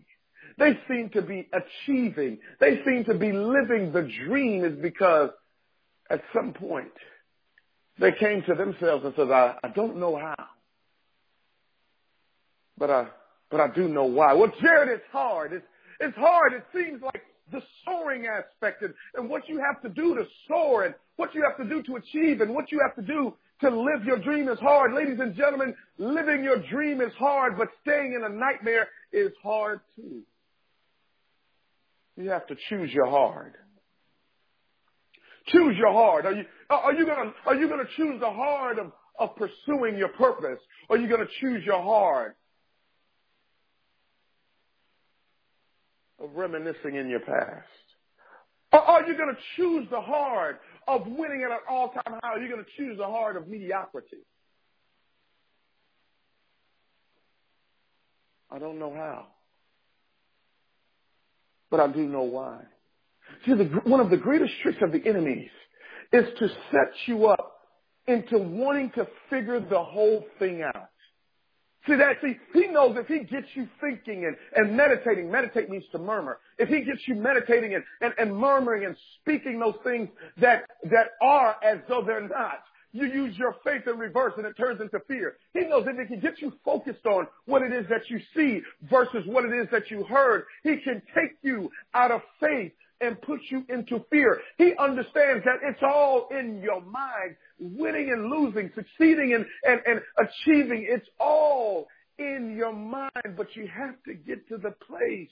they 0.59 0.79
seem 0.89 1.11
to 1.11 1.23
be 1.23 1.49
achieving, 1.53 2.39
they 2.61 2.83
seem 2.85 3.05
to 3.07 3.15
be 3.15 3.33
living 3.33 3.93
the 3.93 4.09
dream 4.27 4.65
is 4.65 4.79
because 4.81 5.31
at 6.09 6.23
some 6.35 6.53
point 6.53 6.93
they 7.99 8.13
came 8.13 8.43
to 8.43 8.55
themselves 8.55 9.05
and 9.05 9.15
said, 9.17 9.31
I, 9.31 9.57
I 9.65 9.69
don't 9.69 9.97
know 9.97 10.17
how 10.17 10.35
but 12.81 12.91
I, 12.91 13.07
but 13.51 13.61
I 13.61 13.69
do 13.69 13.89
know 13.89 14.07
why. 14.07 14.33
Well, 14.33 14.51
Jared, 14.61 14.89
it's 14.89 15.05
hard. 15.13 15.53
It's, 15.53 15.67
it's 16.01 16.17
hard. 16.17 16.55
It 16.55 16.65
seems 16.75 17.03
like 17.03 17.23
the 17.53 17.61
soaring 17.85 18.27
aspect 18.27 18.83
and, 18.83 18.95
and 19.15 19.29
what 19.29 19.49
you 19.49 19.61
have 19.61 19.81
to 19.83 19.89
do 19.91 20.17
to 20.17 20.25
soar 20.49 20.87
and 20.87 20.95
what 21.17 21.35
you 21.35 21.43
have 21.43 21.57
to 21.59 21.73
do 21.73 21.83
to 21.83 21.97
achieve 21.97 22.41
and 22.41 22.55
what 22.55 22.73
you 22.73 22.81
have 22.81 22.97
to 22.97 23.03
do 23.03 23.35
to 23.61 23.69
live 23.69 24.05
your 24.05 24.19
dream 24.19 24.49
is 24.49 24.59
hard. 24.59 24.95
Ladies 24.95 25.19
and 25.21 25.37
gentlemen, 25.37 25.75
living 25.99 26.43
your 26.43 26.63
dream 26.71 27.03
is 27.03 27.13
hard, 27.19 27.59
but 27.59 27.69
staying 27.83 28.15
in 28.15 28.25
a 28.25 28.29
nightmare 28.35 28.89
is 29.13 29.33
hard 29.43 29.81
too. 29.95 30.23
You 32.17 32.31
have 32.31 32.47
to 32.47 32.57
choose 32.71 32.91
your 32.93 33.07
hard. 33.07 33.55
Choose 35.49 35.77
your 35.77 35.93
hard. 35.93 36.25
Are 36.25 36.33
you, 36.33 36.45
are 36.71 36.95
you 36.95 37.05
gonna, 37.05 37.33
are 37.45 37.55
you 37.55 37.69
gonna 37.69 37.85
choose 37.97 38.21
the 38.21 38.31
hard 38.31 38.79
of, 38.79 38.93
of 39.19 39.37
pursuing 39.37 39.99
your 39.99 40.09
purpose? 40.11 40.61
Or 40.89 40.97
are 40.97 40.99
you 40.99 41.09
gonna 41.09 41.29
choose 41.41 41.63
your 41.65 41.83
hard 41.83 42.35
of 46.21 46.31
reminiscing 46.35 46.95
in 46.95 47.09
your 47.09 47.21
past? 47.21 47.67
Or 48.73 48.81
are 48.81 49.07
you 49.07 49.17
gonna 49.17 49.39
choose 49.57 49.89
the 49.91 50.01
hard 50.01 50.59
of 50.87 51.07
winning 51.07 51.43
at 51.45 51.51
an 51.51 51.59
all-time 51.69 52.03
high? 52.23 52.35
Or 52.35 52.39
Are 52.39 52.43
you 52.43 52.49
gonna 52.49 52.63
choose 52.77 52.99
the 52.99 53.07
hard 53.07 53.37
of 53.37 53.49
mediocrity? 53.49 54.19
I 58.51 58.59
don't 58.59 58.79
know 58.79 58.93
how. 58.93 59.27
But 61.71 61.81
I 61.81 61.87
do 61.89 62.01
know 62.01 62.23
why. 62.23 62.63
See, 63.47 63.55
the, 63.55 63.65
one 63.85 64.01
of 64.01 64.11
the 64.11 64.17
greatest 64.17 64.53
tricks 64.63 64.79
of 64.83 64.93
the 64.93 65.07
enemies 65.07 65.51
is 66.13 66.25
to 66.39 66.49
set 66.73 66.93
you 67.07 67.27
up 67.27 67.53
into 68.07 68.39
wanting 68.39 68.91
to 68.97 69.07
figure 69.29 69.61
the 69.61 69.83
whole 69.83 70.27
thing 70.39 70.63
out. 70.63 70.90
See 71.87 71.97
that? 71.97 72.17
See, 72.23 72.37
he 72.53 72.69
knows 72.69 72.97
if 72.99 73.07
he 73.07 73.21
gets 73.21 73.47
you 73.55 73.67
thinking 73.81 74.27
and, 74.27 74.37
and 74.55 74.77
meditating, 74.77 75.31
meditate 75.31 75.71
means 75.71 75.85
to 75.93 75.99
murmur. 75.99 76.39
If 76.59 76.69
he 76.69 76.83
gets 76.83 77.01
you 77.07 77.15
meditating 77.15 77.75
and, 77.75 77.85
and, 78.03 78.13
and 78.19 78.37
murmuring 78.37 78.85
and 78.85 78.97
speaking 79.21 79.59
those 79.59 79.77
things 79.83 80.09
that, 80.41 80.65
that 80.85 81.13
are 81.23 81.57
as 81.65 81.79
though 81.89 82.03
they're 82.05 82.29
not, 82.29 82.61
you 82.93 83.07
use 83.07 83.37
your 83.39 83.55
faith 83.65 83.83
in 83.87 83.99
reverse 83.99 84.35
and 84.37 84.47
it 84.47 84.57
turns 84.57 84.81
into 84.81 84.99
fear. 85.07 85.37
He 85.55 85.61
knows 85.61 85.87
if 85.87 85.97
he 85.97 86.07
can 86.07 86.21
get 86.21 86.43
you 86.43 86.53
focused 86.65 87.07
on 87.07 87.27
what 87.47 87.63
it 87.63 87.73
is 87.73 87.87
that 87.89 88.11
you 88.11 88.21
see 88.37 88.61
versus 88.91 89.23
what 89.27 89.45
it 89.45 89.53
is 89.53 89.69
that 89.71 89.91
you 89.91 90.05
heard, 90.05 90.45
he 90.65 90.77
can 90.79 91.01
take 91.15 91.37
you 91.43 91.71
out 91.95 92.11
of 92.11 92.21
faith 92.41 92.73
and 93.01 93.21
put 93.23 93.41
you 93.51 93.65
into 93.69 94.05
fear. 94.11 94.41
He 94.59 94.75
understands 94.79 95.45
that 95.45 95.61
it's 95.63 95.81
all 95.83 96.29
in 96.31 96.61
your 96.63 96.83
mind. 96.83 97.37
Winning 97.61 98.11
and 98.11 98.31
losing, 98.31 98.71
succeeding 98.75 99.35
and, 99.35 99.45
and, 99.65 99.81
and 99.87 100.01
achieving, 100.19 100.87
it's 100.89 101.07
all 101.19 101.87
in 102.19 102.55
your 102.57 102.73
mind, 102.73 103.37
but 103.37 103.55
you 103.55 103.69
have 103.69 104.03
to 104.05 104.15
get 104.15 104.49
to 104.49 104.57
the 104.57 104.73
place 104.87 105.31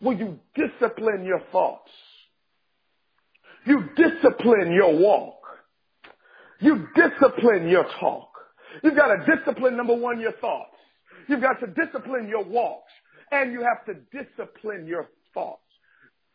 where 0.00 0.16
you 0.16 0.38
discipline 0.54 1.24
your 1.24 1.40
thoughts. 1.50 1.90
You 3.66 3.88
discipline 3.96 4.72
your 4.72 4.96
walk. 4.98 5.40
You 6.60 6.86
discipline 6.94 7.68
your 7.68 7.86
talk. 7.98 8.28
You've 8.82 8.96
got 8.96 9.08
to 9.08 9.36
discipline, 9.36 9.76
number 9.76 9.94
one, 9.94 10.20
your 10.20 10.32
thoughts. 10.32 10.76
You've 11.28 11.40
got 11.40 11.60
to 11.60 11.66
discipline 11.66 12.28
your 12.28 12.44
walks. 12.44 12.92
And 13.32 13.52
you 13.52 13.62
have 13.62 13.84
to 13.86 13.94
discipline 14.12 14.86
your 14.86 15.08
thoughts. 15.32 15.62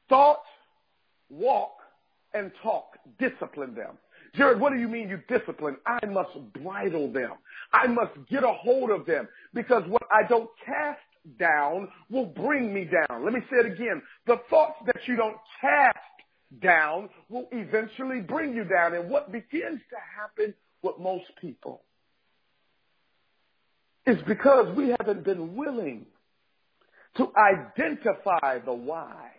Thought, 0.09 0.41
walk, 1.29 1.77
and 2.33 2.51
talk. 2.63 2.97
Discipline 3.19 3.75
them. 3.75 3.97
Jared, 4.35 4.59
what 4.59 4.73
do 4.73 4.79
you 4.79 4.87
mean 4.87 5.09
you 5.09 5.19
discipline? 5.27 5.77
I 5.85 6.05
must 6.05 6.31
bridle 6.53 7.11
them. 7.11 7.33
I 7.73 7.87
must 7.87 8.11
get 8.29 8.43
a 8.43 8.51
hold 8.51 8.91
of 8.91 9.05
them 9.05 9.27
because 9.53 9.83
what 9.87 10.03
I 10.11 10.27
don't 10.27 10.49
cast 10.65 10.99
down 11.39 11.89
will 12.09 12.25
bring 12.25 12.73
me 12.73 12.85
down. 12.85 13.23
Let 13.23 13.33
me 13.33 13.41
say 13.49 13.57
it 13.57 13.73
again. 13.73 14.01
The 14.27 14.37
thoughts 14.49 14.77
that 14.85 15.07
you 15.07 15.15
don't 15.15 15.37
cast 15.61 15.97
down 16.61 17.09
will 17.29 17.47
eventually 17.51 18.21
bring 18.21 18.53
you 18.53 18.63
down. 18.63 18.93
And 18.93 19.09
what 19.09 19.31
begins 19.31 19.81
to 19.89 19.97
happen 20.17 20.53
with 20.81 20.97
most 20.99 21.25
people 21.41 21.81
is 24.05 24.17
because 24.27 24.75
we 24.75 24.95
haven't 24.99 25.23
been 25.23 25.55
willing 25.55 26.05
to 27.17 27.31
identify 27.37 28.59
the 28.59 28.73
why. 28.73 29.31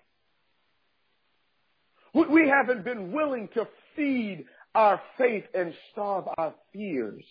We 2.12 2.48
haven't 2.48 2.84
been 2.84 3.12
willing 3.12 3.48
to 3.54 3.68
feed 3.94 4.44
our 4.74 5.00
faith 5.18 5.44
and 5.54 5.74
starve 5.92 6.24
our 6.38 6.54
fears 6.72 7.24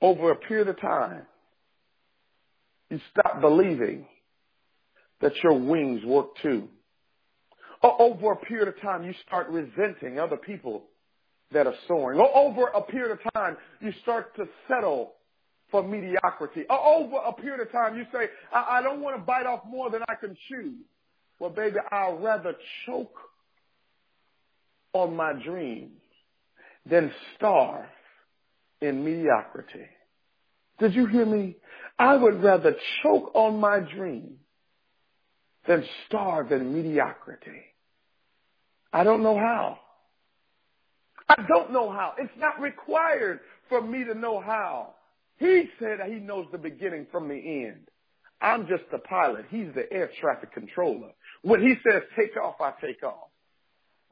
over 0.00 0.30
a 0.30 0.36
period 0.36 0.68
of 0.68 0.80
time. 0.80 1.22
You 2.90 3.00
stop 3.10 3.40
believing 3.40 4.06
that 5.20 5.32
your 5.42 5.58
wings 5.58 6.04
work 6.04 6.36
too. 6.42 6.68
Or 7.82 8.00
over 8.00 8.32
a 8.32 8.36
period 8.36 8.68
of 8.68 8.80
time, 8.80 9.04
you 9.04 9.14
start 9.26 9.48
resenting 9.48 10.18
other 10.18 10.36
people 10.36 10.84
that 11.52 11.66
are 11.66 11.74
soaring. 11.88 12.20
Or 12.20 12.34
over 12.36 12.66
a 12.68 12.82
period 12.82 13.12
of 13.12 13.32
time, 13.32 13.56
you 13.80 13.92
start 14.02 14.36
to 14.36 14.46
settle 14.68 15.14
for 15.70 15.82
mediocrity. 15.82 16.64
Or 16.68 16.78
over 16.78 17.16
a 17.16 17.32
period 17.32 17.60
of 17.60 17.72
time, 17.72 17.96
you 17.96 18.04
say, 18.12 18.28
I, 18.52 18.78
I 18.78 18.82
don't 18.82 19.00
want 19.00 19.16
to 19.16 19.22
bite 19.22 19.46
off 19.46 19.60
more 19.66 19.90
than 19.90 20.02
I 20.08 20.14
can 20.14 20.36
chew. 20.48 20.74
Well, 21.38 21.50
baby, 21.50 21.76
I'd 21.90 22.18
rather 22.20 22.54
choke 22.86 23.16
on 24.94 25.14
my 25.14 25.32
dreams 25.34 26.00
than 26.86 27.12
starve 27.36 27.86
in 28.80 29.04
mediocrity. 29.04 29.86
Did 30.78 30.94
you 30.94 31.06
hear 31.06 31.26
me? 31.26 31.56
I 31.98 32.16
would 32.16 32.42
rather 32.42 32.74
choke 33.02 33.32
on 33.34 33.60
my 33.60 33.80
dream 33.80 34.36
than 35.66 35.84
starve 36.06 36.52
in 36.52 36.74
mediocrity. 36.74 37.62
I 38.92 39.04
don't 39.04 39.22
know 39.22 39.36
how. 39.36 39.78
I 41.28 41.36
don't 41.48 41.72
know 41.72 41.90
how. 41.90 42.14
It's 42.18 42.32
not 42.38 42.60
required 42.60 43.40
for 43.68 43.80
me 43.80 44.04
to 44.04 44.14
know 44.14 44.40
how. 44.40 44.94
He 45.38 45.64
said 45.78 45.98
he 46.06 46.16
knows 46.16 46.46
the 46.52 46.58
beginning 46.58 47.06
from 47.10 47.28
the 47.28 47.34
end. 47.66 47.88
I'm 48.40 48.66
just 48.66 48.84
the 48.92 48.98
pilot. 48.98 49.46
He's 49.48 49.68
the 49.74 49.90
air 49.92 50.10
traffic 50.20 50.52
controller. 50.52 51.10
When 51.42 51.62
he 51.62 51.74
says 51.88 52.02
take 52.16 52.36
off, 52.36 52.60
I 52.60 52.72
take 52.80 53.02
off. 53.02 53.30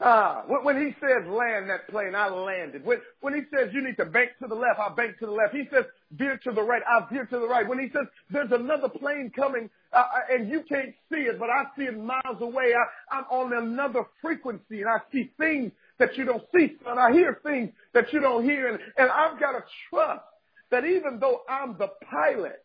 Ah, 0.00 0.42
when 0.48 0.76
he 0.76 0.94
says 1.00 1.26
land 1.28 1.70
that 1.70 1.88
plane, 1.88 2.14
I 2.16 2.28
landed. 2.28 2.84
When, 2.84 2.98
when 3.20 3.34
he 3.34 3.42
says 3.54 3.70
you 3.72 3.84
need 3.84 3.96
to 3.98 4.04
bank 4.04 4.30
to 4.42 4.48
the 4.48 4.54
left, 4.54 4.80
I 4.80 4.92
bank 4.92 5.18
to 5.20 5.26
the 5.26 5.32
left. 5.32 5.54
He 5.54 5.64
says 5.72 5.84
veer 6.10 6.40
to 6.42 6.50
the 6.50 6.62
right, 6.62 6.82
I 6.88 7.06
veer 7.12 7.24
to 7.26 7.38
the 7.38 7.46
right. 7.46 7.68
When 7.68 7.78
he 7.78 7.88
says 7.92 8.06
there's 8.28 8.50
another 8.50 8.88
plane 8.88 9.30
coming 9.34 9.70
uh, 9.92 9.98
uh, 9.98 10.34
and 10.34 10.48
you 10.48 10.64
can't 10.68 10.94
see 11.10 11.20
it, 11.20 11.38
but 11.38 11.50
I 11.50 11.64
see 11.76 11.84
it 11.84 11.98
miles 11.98 12.40
away, 12.40 12.72
I, 12.74 13.16
I'm 13.16 13.24
on 13.30 13.52
another 13.52 14.04
frequency 14.20 14.80
and 14.80 14.88
I 14.88 14.98
see 15.12 15.30
things 15.38 15.70
that 15.98 16.16
you 16.16 16.24
don't 16.24 16.42
see, 16.54 16.76
and 16.86 16.98
I 16.98 17.12
hear 17.12 17.38
things 17.44 17.70
that 17.94 18.12
you 18.12 18.20
don't 18.20 18.42
hear, 18.42 18.68
and, 18.72 18.80
and 18.96 19.08
I've 19.10 19.38
got 19.38 19.52
to 19.52 19.62
trust 19.88 20.24
that 20.72 20.84
even 20.84 21.18
though 21.20 21.42
I'm 21.48 21.76
the 21.78 21.88
pilot, 22.10 22.64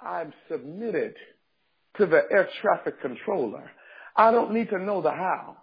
I'm 0.00 0.32
submitted 0.48 1.14
to 1.98 2.06
the 2.06 2.22
air 2.30 2.48
traffic 2.62 3.00
controller. 3.02 3.70
I 4.14 4.30
don't 4.30 4.52
need 4.52 4.70
to 4.70 4.78
know 4.78 5.02
the 5.02 5.10
how. 5.10 5.56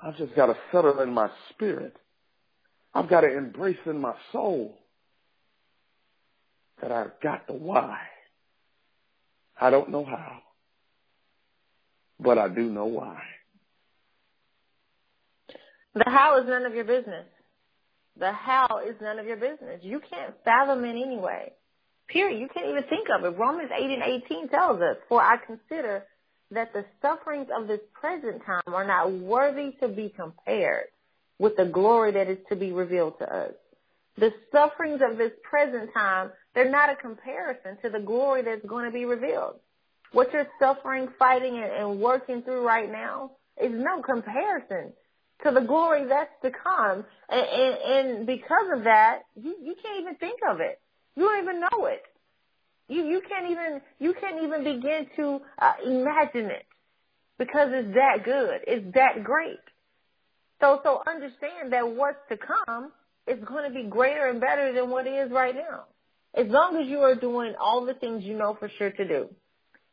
I've 0.00 0.16
just 0.16 0.34
got 0.36 0.46
to 0.46 0.56
settle 0.72 1.00
in 1.00 1.12
my 1.12 1.30
spirit. 1.50 1.96
I've 2.94 3.08
got 3.08 3.22
to 3.22 3.36
embrace 3.36 3.78
in 3.86 4.00
my 4.00 4.14
soul 4.32 4.78
that 6.80 6.92
I've 6.92 7.20
got 7.22 7.46
the 7.46 7.54
why. 7.54 7.98
I 9.58 9.70
don't 9.70 9.90
know 9.90 10.04
how, 10.04 10.38
but 12.20 12.38
I 12.38 12.48
do 12.48 12.70
know 12.70 12.86
why. 12.86 13.22
The 15.94 16.04
how 16.06 16.38
is 16.40 16.46
none 16.46 16.66
of 16.66 16.74
your 16.74 16.84
business. 16.84 17.24
The 18.18 18.32
how 18.32 18.80
is 18.86 18.96
none 19.00 19.18
of 19.18 19.26
your 19.26 19.36
business. 19.36 19.80
You 19.82 20.00
can't 20.10 20.34
fathom 20.44 20.84
it 20.84 20.90
anyway. 20.90 21.52
Period. 22.08 22.38
You 22.38 22.48
can't 22.52 22.68
even 22.68 22.84
think 22.84 23.08
of 23.16 23.24
it. 23.24 23.38
Romans 23.38 23.70
8 23.74 23.82
and 23.82 24.02
18 24.02 24.48
tells 24.48 24.80
us, 24.80 24.96
for 25.08 25.22
I 25.22 25.36
consider 25.38 26.04
that 26.50 26.72
the 26.72 26.84
sufferings 27.02 27.48
of 27.56 27.66
this 27.66 27.80
present 27.92 28.42
time 28.44 28.62
are 28.74 28.86
not 28.86 29.12
worthy 29.12 29.72
to 29.80 29.88
be 29.88 30.12
compared 30.16 30.86
with 31.38 31.56
the 31.56 31.64
glory 31.64 32.12
that 32.12 32.28
is 32.28 32.38
to 32.48 32.56
be 32.56 32.72
revealed 32.72 33.18
to 33.18 33.32
us. 33.32 33.52
The 34.16 34.30
sufferings 34.50 35.00
of 35.02 35.18
this 35.18 35.32
present 35.42 35.90
time, 35.92 36.30
they're 36.54 36.70
not 36.70 36.90
a 36.90 36.96
comparison 36.96 37.76
to 37.82 37.90
the 37.90 37.98
glory 37.98 38.42
that's 38.42 38.64
going 38.64 38.86
to 38.86 38.90
be 38.90 39.04
revealed. 39.04 39.56
What 40.12 40.32
you're 40.32 40.48
suffering, 40.58 41.08
fighting, 41.18 41.58
and, 41.58 42.00
working 42.00 42.42
through 42.42 42.66
right 42.66 42.90
now 42.90 43.32
is 43.62 43.72
no 43.72 44.00
comparison 44.00 44.92
to 45.44 45.50
the 45.50 45.60
glory 45.60 46.06
that's 46.08 46.30
to 46.42 46.50
come. 46.50 47.04
And, 47.28 47.46
and, 47.46 47.76
and 47.76 48.26
because 48.26 48.70
of 48.72 48.84
that, 48.84 49.22
you, 49.34 49.56
you 49.62 49.74
can't 49.82 50.00
even 50.00 50.14
think 50.14 50.40
of 50.48 50.60
it. 50.60 50.80
You 51.16 51.24
don't 51.24 51.42
even 51.42 51.60
know 51.60 51.86
it. 51.86 52.02
You 52.88 53.04
you 53.04 53.20
can't 53.28 53.50
even 53.50 53.80
you 53.98 54.14
can't 54.14 54.42
even 54.42 54.64
begin 54.64 55.06
to 55.16 55.40
uh, 55.58 55.72
imagine 55.84 56.50
it 56.50 56.66
because 57.38 57.70
it's 57.72 57.94
that 57.94 58.24
good. 58.24 58.60
It's 58.66 58.94
that 58.94 59.24
great. 59.24 59.58
So 60.60 60.80
so 60.84 61.02
understand 61.06 61.72
that 61.72 61.88
what's 61.88 62.18
to 62.28 62.36
come 62.36 62.92
is 63.26 63.42
going 63.44 63.68
to 63.68 63.74
be 63.74 63.88
greater 63.88 64.28
and 64.28 64.40
better 64.40 64.72
than 64.72 64.90
what 64.90 65.06
it 65.06 65.14
is 65.14 65.32
right 65.32 65.54
now. 65.54 65.84
As 66.34 66.46
long 66.48 66.76
as 66.76 66.86
you 66.86 66.98
are 67.00 67.14
doing 67.14 67.54
all 67.60 67.84
the 67.84 67.94
things 67.94 68.22
you 68.24 68.36
know 68.36 68.54
for 68.58 68.70
sure 68.78 68.90
to 68.90 69.08
do. 69.08 69.28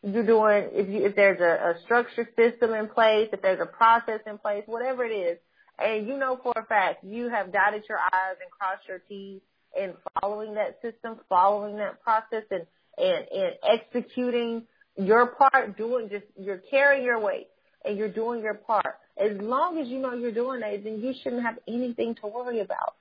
you're 0.03 0.25
doing, 0.25 0.69
if 0.73 0.89
you, 0.89 1.05
if 1.05 1.15
there's 1.15 1.39
a, 1.39 1.71
a 1.71 1.81
structured 1.85 2.27
system 2.35 2.73
in 2.73 2.87
place, 2.89 3.29
if 3.31 3.41
there's 3.41 3.61
a 3.61 3.65
process 3.65 4.19
in 4.27 4.37
place, 4.37 4.63
whatever 4.65 5.05
it 5.05 5.11
is, 5.13 5.37
and 5.79 6.05
you 6.07 6.17
know 6.17 6.39
for 6.43 6.53
a 6.55 6.65
fact 6.65 7.03
you 7.03 7.29
have 7.29 7.51
dotted 7.51 7.83
your 7.89 7.97
I's 7.97 8.37
and 8.41 8.51
crossed 8.51 8.87
your 8.87 8.99
T's 9.09 9.41
in 9.75 9.93
following 10.21 10.53
that 10.55 10.79
system, 10.81 11.19
following 11.29 11.77
that 11.77 12.03
process 12.03 12.43
and, 12.51 12.67
and, 12.97 13.27
and 13.31 13.53
executing 13.63 14.63
your 14.97 15.27
part, 15.27 15.77
doing 15.77 16.09
just, 16.09 16.25
you're 16.39 16.61
carrying 16.69 17.03
your 17.03 17.19
weight 17.19 17.47
and 17.85 17.97
you're 17.97 18.11
doing 18.11 18.41
your 18.41 18.53
part. 18.53 18.97
As 19.17 19.37
long 19.39 19.79
as 19.79 19.87
you 19.87 19.99
know 19.99 20.13
you're 20.13 20.31
doing 20.31 20.61
that, 20.61 20.83
then 20.83 21.01
you 21.01 21.13
shouldn't 21.21 21.43
have 21.43 21.57
anything 21.67 22.15
to 22.15 22.27
worry 22.27 22.59
about. 22.59 22.95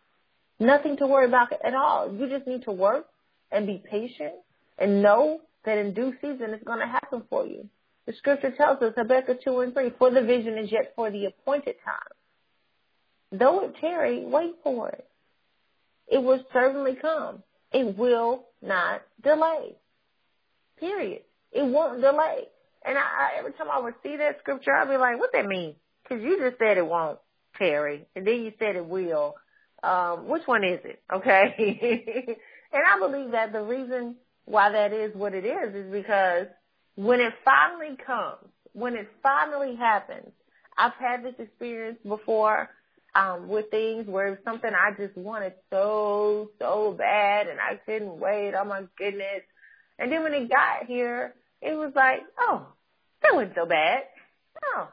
Nothing 0.58 0.96
to 0.98 1.06
worry 1.06 1.26
about 1.26 1.52
at 1.64 1.74
all. 1.74 2.14
You 2.14 2.28
just 2.28 2.46
need 2.46 2.64
to 2.64 2.72
work 2.72 3.06
and 3.50 3.66
be 3.66 3.82
patient 3.90 4.34
and 4.78 5.02
know 5.02 5.40
that 5.64 5.78
in 5.78 5.94
due 5.94 6.14
season 6.20 6.50
it's 6.50 6.64
going 6.64 6.80
to 6.80 6.86
happen 6.86 7.22
for 7.28 7.46
you. 7.46 7.68
The 8.06 8.12
scripture 8.14 8.50
tells 8.50 8.82
us, 8.82 8.94
Habakkuk 8.96 9.42
2 9.44 9.60
and 9.60 9.72
3, 9.72 9.92
for 9.98 10.10
the 10.10 10.22
vision 10.22 10.58
is 10.58 10.72
yet 10.72 10.92
for 10.96 11.10
the 11.10 11.26
appointed 11.26 11.76
time. 11.84 13.38
Though 13.38 13.64
it 13.64 13.76
tarry, 13.80 14.24
wait 14.24 14.56
for 14.62 14.88
it. 14.90 15.06
It 16.08 16.18
will 16.18 16.44
certainly 16.52 16.96
come. 17.00 17.42
It 17.72 17.96
will 17.96 18.44
not 18.60 19.02
delay. 19.22 19.76
Period. 20.82 21.22
It 21.52 21.62
won't 21.62 22.00
delay. 22.00 22.48
And 22.84 22.98
I, 22.98 23.02
I 23.02 23.38
every 23.38 23.52
time 23.52 23.68
I 23.72 23.78
would 23.78 23.94
see 24.02 24.16
that 24.16 24.40
scripture, 24.40 24.74
I'd 24.74 24.88
be 24.88 24.96
like, 24.96 25.16
what 25.16 25.30
that 25.32 25.46
mean? 25.46 25.76
Because 26.02 26.24
you 26.24 26.40
just 26.40 26.58
said 26.58 26.76
it 26.76 26.84
won't 26.84 27.20
tarry, 27.56 28.08
and 28.16 28.26
then 28.26 28.42
you 28.42 28.52
said 28.58 28.74
it 28.74 28.84
will. 28.84 29.36
Um, 29.84 30.28
which 30.28 30.42
one 30.46 30.64
is 30.64 30.80
it? 30.82 31.00
Okay. 31.14 32.36
and 32.72 32.82
I 32.84 32.98
believe 32.98 33.30
that 33.30 33.52
the 33.52 33.62
reason 33.62 34.16
why 34.44 34.72
that 34.72 34.92
is 34.92 35.14
what 35.14 35.34
it 35.34 35.44
is 35.44 35.72
is 35.72 35.92
because 35.92 36.48
when 36.96 37.20
it 37.20 37.32
finally 37.44 37.96
comes, 38.04 38.50
when 38.72 38.96
it 38.96 39.08
finally 39.22 39.76
happens, 39.76 40.32
I've 40.76 40.94
had 40.98 41.24
this 41.24 41.34
experience 41.38 41.98
before 42.04 42.70
um, 43.14 43.46
with 43.46 43.70
things 43.70 44.08
where 44.08 44.32
it's 44.32 44.44
something 44.44 44.70
I 44.74 44.96
just 44.96 45.16
wanted 45.16 45.52
so, 45.70 46.50
so 46.58 46.96
bad 46.98 47.46
and 47.46 47.60
I 47.60 47.76
couldn't 47.86 48.18
wait. 48.18 48.54
Oh 48.58 48.64
my 48.64 48.82
goodness. 48.98 49.42
And 50.02 50.10
then 50.10 50.24
when 50.24 50.34
it 50.34 50.48
got 50.48 50.86
here, 50.88 51.32
it 51.60 51.74
was 51.74 51.92
like, 51.94 52.22
oh, 52.40 52.66
that 53.22 53.34
wasn't 53.34 53.54
so 53.54 53.66
bad. 53.66 54.02
Oh, 54.74 54.88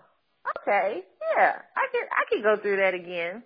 okay. 0.61 1.01
Yeah, 1.35 1.53
I 1.75 1.87
could, 1.91 2.07
I 2.11 2.23
could 2.29 2.43
go 2.43 2.61
through 2.61 2.77
that 2.77 2.93
again. 2.93 3.41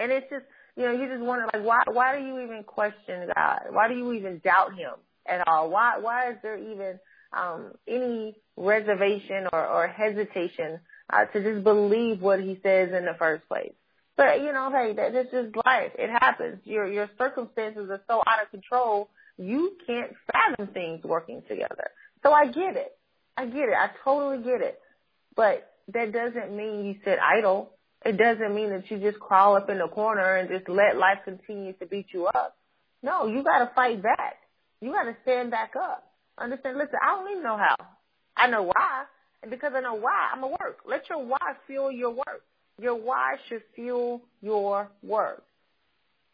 And 0.00 0.10
it's 0.10 0.26
just, 0.28 0.44
you 0.76 0.84
know, 0.84 0.92
you 0.92 1.06
just 1.06 1.22
wonder 1.22 1.46
like, 1.54 1.64
why, 1.64 1.82
why 1.86 2.18
do 2.18 2.26
you 2.26 2.40
even 2.40 2.64
question 2.64 3.28
God? 3.36 3.60
Why 3.70 3.86
do 3.86 3.94
you 3.94 4.12
even 4.14 4.40
doubt 4.42 4.74
him 4.74 4.94
at 5.26 5.46
all? 5.46 5.70
Why, 5.70 5.98
why 5.98 6.32
is 6.32 6.38
there 6.42 6.58
even, 6.58 6.98
um, 7.32 7.70
any 7.86 8.34
reservation 8.56 9.46
or, 9.52 9.64
or 9.64 9.86
hesitation, 9.86 10.80
uh, 11.12 11.26
to 11.26 11.40
just 11.40 11.62
believe 11.62 12.20
what 12.20 12.40
he 12.40 12.58
says 12.64 12.88
in 12.92 13.04
the 13.04 13.14
first 13.16 13.46
place? 13.46 13.74
But 14.16 14.40
you 14.42 14.52
know, 14.52 14.70
hey, 14.72 14.92
that, 14.94 15.12
that's 15.12 15.30
just 15.30 15.56
life. 15.64 15.92
It 15.98 16.10
happens. 16.10 16.58
Your 16.64 16.86
your 16.86 17.08
circumstances 17.16 17.88
are 17.90 18.02
so 18.06 18.22
out 18.26 18.42
of 18.42 18.50
control, 18.50 19.08
you 19.40 19.76
can't 19.86 20.12
fathom 20.30 20.68
things 20.74 21.02
working 21.04 21.42
together. 21.48 21.90
So 22.22 22.32
I 22.32 22.46
get 22.46 22.76
it. 22.76 22.92
I 23.36 23.46
get 23.46 23.68
it. 23.68 23.74
I 23.74 23.90
totally 24.04 24.42
get 24.44 24.60
it. 24.60 24.78
But 25.34 25.70
that 25.94 26.12
doesn't 26.12 26.54
mean 26.54 26.84
you 26.84 26.96
sit 27.04 27.18
idle. 27.18 27.70
It 28.04 28.16
doesn't 28.16 28.54
mean 28.54 28.70
that 28.70 28.90
you 28.90 28.98
just 28.98 29.18
crawl 29.18 29.56
up 29.56 29.70
in 29.70 29.78
the 29.78 29.88
corner 29.88 30.36
and 30.36 30.48
just 30.48 30.68
let 30.68 30.96
life 30.96 31.18
continue 31.24 31.72
to 31.74 31.86
beat 31.86 32.06
you 32.12 32.26
up. 32.26 32.56
No, 33.02 33.26
you 33.26 33.42
got 33.42 33.60
to 33.60 33.70
fight 33.74 34.02
back. 34.02 34.36
You 34.80 34.92
got 34.92 35.04
to 35.04 35.16
stand 35.22 35.50
back 35.50 35.72
up. 35.76 36.10
Understand? 36.38 36.78
Listen, 36.78 36.98
I 37.02 37.16
don't 37.16 37.30
even 37.30 37.42
know 37.42 37.56
how. 37.56 37.76
I 38.36 38.46
know 38.46 38.62
why, 38.62 39.04
and 39.42 39.50
because 39.50 39.72
I 39.74 39.80
know 39.80 39.94
why, 39.94 40.30
I'm 40.32 40.40
gonna 40.40 40.56
work. 40.60 40.78
Let 40.86 41.08
your 41.10 41.22
why 41.24 41.38
fuel 41.66 41.92
your 41.92 42.10
work. 42.10 42.42
Your 42.80 42.94
why 42.94 43.36
should 43.48 43.62
fuel 43.74 44.22
your 44.40 44.90
work. 45.02 45.44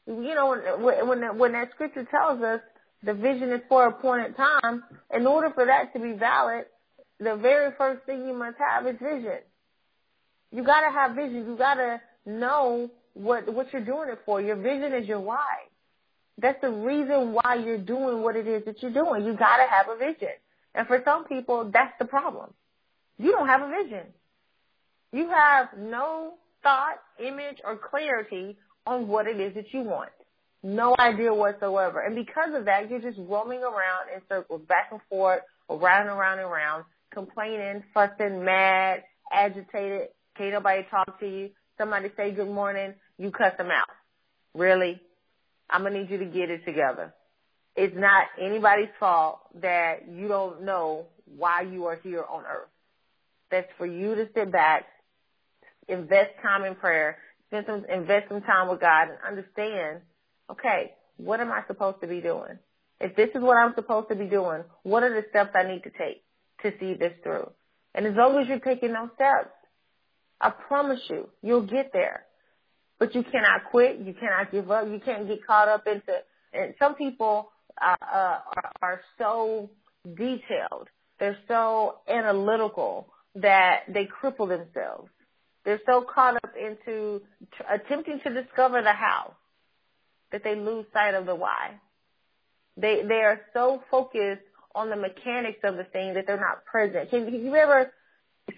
You 0.06 0.34
know, 0.34 0.56
when, 0.78 1.08
when, 1.08 1.38
when 1.38 1.52
that 1.52 1.70
scripture 1.74 2.06
tells 2.08 2.40
us 2.42 2.60
the 3.06 3.14
vision 3.14 3.52
is 3.52 3.60
for 3.68 3.86
a 3.86 3.90
appointed 3.90 4.36
time, 4.36 4.82
in 5.14 5.26
order 5.26 5.50
for 5.54 5.64
that 5.64 5.92
to 5.92 6.00
be 6.00 6.12
valid, 6.12 6.64
the 7.20 7.36
very 7.36 7.70
first 7.78 8.04
thing 8.04 8.26
you 8.26 8.34
must 8.34 8.56
have 8.58 8.86
is 8.86 8.96
vision. 9.00 9.38
You 10.52 10.64
gotta 10.64 10.90
have 10.92 11.14
vision. 11.14 11.46
You 11.46 11.56
gotta 11.56 12.00
know 12.26 12.90
what, 13.14 13.52
what 13.52 13.72
you're 13.72 13.84
doing 13.84 14.10
it 14.10 14.18
for. 14.26 14.40
Your 14.40 14.56
vision 14.56 14.92
is 14.92 15.06
your 15.06 15.20
why. 15.20 15.56
That's 16.38 16.60
the 16.60 16.70
reason 16.70 17.32
why 17.32 17.62
you're 17.64 17.78
doing 17.78 18.22
what 18.22 18.36
it 18.36 18.46
is 18.46 18.64
that 18.66 18.82
you're 18.82 18.92
doing. 18.92 19.24
You 19.24 19.34
gotta 19.34 19.64
have 19.70 19.88
a 19.88 19.96
vision. 19.96 20.34
And 20.74 20.86
for 20.86 21.00
some 21.04 21.24
people, 21.24 21.70
that's 21.72 21.94
the 21.98 22.04
problem. 22.04 22.52
You 23.18 23.32
don't 23.32 23.46
have 23.46 23.62
a 23.62 23.68
vision. 23.68 24.06
You 25.12 25.30
have 25.30 25.68
no 25.78 26.34
thought, 26.62 26.98
image, 27.18 27.58
or 27.64 27.76
clarity 27.76 28.56
on 28.84 29.08
what 29.08 29.26
it 29.26 29.40
is 29.40 29.54
that 29.54 29.72
you 29.72 29.82
want. 29.82 30.10
No 30.62 30.94
idea 30.98 31.32
whatsoever. 31.32 32.00
And 32.00 32.14
because 32.14 32.54
of 32.54 32.64
that, 32.64 32.90
you're 32.90 33.00
just 33.00 33.18
roaming 33.18 33.62
around 33.62 34.08
in 34.14 34.20
circles, 34.28 34.62
back 34.68 34.88
and 34.90 35.00
forth, 35.08 35.40
around 35.70 36.08
and 36.08 36.10
around 36.10 36.38
and 36.38 36.48
around, 36.48 36.84
complaining, 37.12 37.84
fussing, 37.94 38.44
mad, 38.44 39.02
agitated. 39.32 40.08
Can't 40.36 40.52
nobody 40.52 40.86
talk 40.90 41.20
to 41.20 41.26
you. 41.26 41.50
Somebody 41.78 42.10
say 42.16 42.32
good 42.32 42.48
morning, 42.48 42.94
you 43.18 43.30
cuss 43.30 43.52
them 43.58 43.68
out. 43.70 43.88
Really? 44.54 45.00
I'm 45.68 45.82
gonna 45.82 46.00
need 46.00 46.10
you 46.10 46.18
to 46.18 46.24
get 46.24 46.50
it 46.50 46.64
together. 46.64 47.12
It's 47.74 47.94
not 47.94 48.28
anybody's 48.40 48.88
fault 48.98 49.40
that 49.60 50.08
you 50.08 50.28
don't 50.28 50.62
know 50.62 51.06
why 51.36 51.62
you 51.62 51.86
are 51.86 51.96
here 51.96 52.24
on 52.24 52.44
earth. 52.44 52.68
That's 53.50 53.68
for 53.76 53.86
you 53.86 54.14
to 54.14 54.28
sit 54.34 54.50
back, 54.50 54.86
invest 55.88 56.30
time 56.42 56.64
in 56.64 56.74
prayer, 56.74 57.18
spend 57.48 57.66
some, 57.66 57.84
invest 57.92 58.28
some 58.28 58.40
time 58.42 58.68
with 58.68 58.80
God 58.80 59.08
and 59.08 59.18
understand, 59.26 60.00
okay, 60.50 60.92
what 61.16 61.40
am 61.40 61.50
I 61.50 61.62
supposed 61.66 62.00
to 62.00 62.06
be 62.06 62.20
doing? 62.20 62.58
If 63.00 63.14
this 63.16 63.30
is 63.34 63.42
what 63.42 63.56
I'm 63.56 63.74
supposed 63.74 64.08
to 64.08 64.14
be 64.14 64.26
doing, 64.26 64.64
what 64.82 65.02
are 65.02 65.14
the 65.14 65.26
steps 65.30 65.50
I 65.54 65.64
need 65.66 65.82
to 65.84 65.90
take 65.90 66.22
to 66.62 66.72
see 66.80 66.94
this 66.94 67.12
through? 67.22 67.50
And 67.94 68.06
as 68.06 68.14
long 68.14 68.38
as 68.38 68.48
you're 68.48 68.58
taking 68.58 68.92
those 68.92 69.10
steps, 69.14 69.50
I 70.40 70.50
promise 70.50 71.00
you, 71.08 71.28
you'll 71.42 71.66
get 71.66 71.90
there. 71.92 72.24
But 72.98 73.14
you 73.14 73.22
cannot 73.22 73.64
quit. 73.70 73.98
You 73.98 74.14
cannot 74.14 74.50
give 74.50 74.70
up. 74.70 74.86
You 74.88 75.00
can't 75.04 75.28
get 75.28 75.46
caught 75.46 75.68
up 75.68 75.86
into, 75.86 76.12
and 76.52 76.74
some 76.78 76.94
people 76.94 77.50
uh, 77.80 77.94
uh, 78.00 78.38
are, 78.56 78.72
are 78.80 79.00
so 79.18 79.70
detailed. 80.16 80.88
They're 81.18 81.38
so 81.48 81.96
analytical 82.08 83.08
that 83.34 83.80
they 83.88 84.06
cripple 84.06 84.48
themselves. 84.48 85.10
They're 85.64 85.80
so 85.84 86.06
caught 86.14 86.36
up 86.36 86.52
into 86.58 87.20
t- 87.40 87.64
attempting 87.70 88.20
to 88.24 88.42
discover 88.42 88.82
the 88.82 88.92
how 88.92 89.34
that 90.36 90.44
they 90.44 90.54
lose 90.54 90.84
sight 90.92 91.14
of 91.14 91.24
the 91.24 91.34
why. 91.34 91.80
They 92.76 93.02
they 93.08 93.22
are 93.22 93.40
so 93.54 93.82
focused 93.90 94.42
on 94.74 94.90
the 94.90 94.96
mechanics 94.96 95.60
of 95.64 95.76
the 95.76 95.84
thing 95.84 96.14
that 96.14 96.26
they're 96.26 96.38
not 96.38 96.66
present. 96.66 97.08
Have 97.08 97.32
you 97.32 97.54
ever 97.54 97.90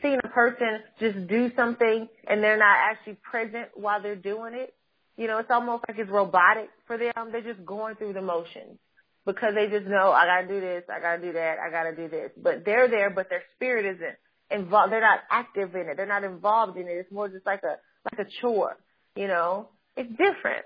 seen 0.02 0.18
a 0.22 0.28
person 0.28 0.80
just 0.98 1.28
do 1.28 1.52
something 1.54 2.08
and 2.26 2.42
they're 2.42 2.58
not 2.58 2.76
actually 2.76 3.16
present 3.22 3.68
while 3.74 4.02
they're 4.02 4.16
doing 4.16 4.54
it? 4.54 4.74
You 5.16 5.28
know, 5.28 5.38
it's 5.38 5.50
almost 5.50 5.84
like 5.88 5.98
it's 5.98 6.10
robotic 6.10 6.68
for 6.86 6.98
them. 6.98 7.30
They're 7.30 7.42
just 7.42 7.64
going 7.64 7.94
through 7.94 8.14
the 8.14 8.22
motions 8.22 8.78
because 9.24 9.54
they 9.54 9.68
just 9.68 9.86
know 9.86 10.10
I 10.10 10.26
gotta 10.26 10.48
do 10.48 10.60
this, 10.60 10.82
I 10.92 11.00
gotta 11.00 11.22
do 11.22 11.32
that, 11.32 11.58
I 11.64 11.70
gotta 11.70 11.94
do 11.94 12.08
this. 12.08 12.32
But 12.36 12.64
they're 12.64 12.88
there, 12.88 13.10
but 13.10 13.30
their 13.30 13.42
spirit 13.54 13.86
isn't 13.86 14.16
involved. 14.50 14.92
They're 14.92 15.00
not 15.00 15.20
active 15.30 15.76
in 15.76 15.88
it. 15.88 15.96
They're 15.96 16.06
not 16.06 16.24
involved 16.24 16.76
in 16.76 16.88
it. 16.88 16.92
It's 16.92 17.12
more 17.12 17.28
just 17.28 17.46
like 17.46 17.62
a 17.62 17.76
like 18.10 18.26
a 18.26 18.30
chore. 18.40 18.76
You 19.14 19.28
know, 19.28 19.68
it's 19.96 20.10
different. 20.10 20.64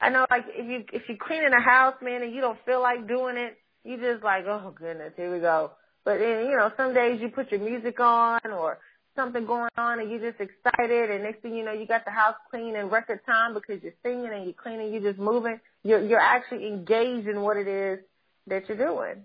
I 0.00 0.08
know, 0.08 0.26
like 0.30 0.44
if 0.48 0.66
you 0.66 0.84
if 0.92 1.02
you're 1.08 1.18
cleaning 1.18 1.52
a 1.52 1.62
house, 1.62 1.94
man, 2.02 2.22
and 2.22 2.32
you 2.34 2.40
don't 2.40 2.58
feel 2.64 2.80
like 2.80 3.06
doing 3.06 3.36
it, 3.36 3.58
you 3.84 3.96
just 3.98 4.24
like, 4.24 4.44
oh 4.46 4.74
goodness, 4.76 5.12
here 5.16 5.32
we 5.32 5.40
go. 5.40 5.72
But 6.04 6.18
then, 6.18 6.46
you 6.46 6.56
know, 6.56 6.72
some 6.76 6.94
days 6.94 7.20
you 7.20 7.28
put 7.28 7.50
your 7.50 7.60
music 7.60 8.00
on 8.00 8.40
or 8.50 8.78
something 9.14 9.44
going 9.44 9.68
on 9.76 10.00
and 10.00 10.10
you're 10.10 10.30
just 10.30 10.40
excited 10.40 11.10
and 11.10 11.24
next 11.24 11.42
thing 11.42 11.54
you 11.54 11.64
know 11.64 11.72
you 11.72 11.86
got 11.86 12.04
the 12.04 12.10
house 12.10 12.36
clean 12.50 12.76
in 12.76 12.88
record 12.88 13.20
time 13.26 13.52
because 13.54 13.82
you're 13.82 13.92
singing 14.02 14.30
and 14.32 14.44
you're 14.44 14.54
cleaning, 14.54 14.92
you're 14.92 15.02
just 15.12 15.18
moving. 15.18 15.60
You're 15.82 16.04
you're 16.04 16.20
actually 16.20 16.66
engaged 16.66 17.28
in 17.28 17.40
what 17.42 17.56
it 17.56 17.68
is 17.68 17.98
that 18.46 18.68
you're 18.68 18.78
doing. 18.78 19.24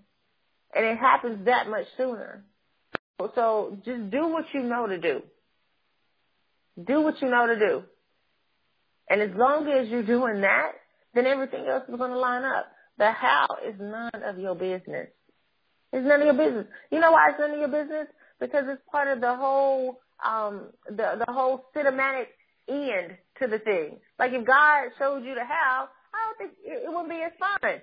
And 0.74 0.84
it 0.84 0.98
happens 0.98 1.46
that 1.46 1.68
much 1.68 1.86
sooner. 1.96 2.44
So 3.34 3.78
just 3.84 4.10
do 4.10 4.28
what 4.28 4.44
you 4.52 4.62
know 4.62 4.86
to 4.86 4.98
do. 4.98 5.22
Do 6.84 7.00
what 7.00 7.22
you 7.22 7.30
know 7.30 7.46
to 7.46 7.58
do. 7.58 7.82
And 9.08 9.22
as 9.22 9.30
long 9.36 9.68
as 9.68 9.88
you're 9.88 10.02
doing 10.02 10.40
that, 10.42 10.72
then 11.14 11.26
everything 11.26 11.66
else 11.66 11.84
is 11.88 11.96
going 11.96 12.10
to 12.10 12.18
line 12.18 12.44
up. 12.44 12.66
The 12.98 13.10
how 13.10 13.46
is 13.66 13.74
none 13.78 14.22
of 14.24 14.38
your 14.38 14.54
business. 14.54 15.08
It's 15.92 16.06
none 16.06 16.20
of 16.20 16.26
your 16.26 16.34
business. 16.34 16.66
You 16.90 17.00
know 17.00 17.12
why 17.12 17.30
it's 17.30 17.38
none 17.38 17.52
of 17.52 17.58
your 17.58 17.68
business? 17.68 18.08
Because 18.40 18.64
it's 18.68 18.82
part 18.90 19.08
of 19.08 19.20
the 19.20 19.34
whole, 19.34 20.00
um, 20.24 20.68
the, 20.88 21.22
the 21.26 21.32
whole 21.32 21.66
cinematic 21.74 22.26
end 22.68 23.16
to 23.40 23.46
the 23.46 23.58
thing. 23.58 23.98
Like 24.18 24.32
if 24.32 24.46
God 24.46 24.90
showed 24.98 25.24
you 25.24 25.34
the 25.34 25.44
how, 25.44 25.88
I 26.12 26.26
don't 26.26 26.38
think 26.38 26.58
it, 26.64 26.84
it 26.84 26.88
wouldn't 26.88 27.10
be 27.10 27.22
as 27.22 27.32
fun. 27.38 27.80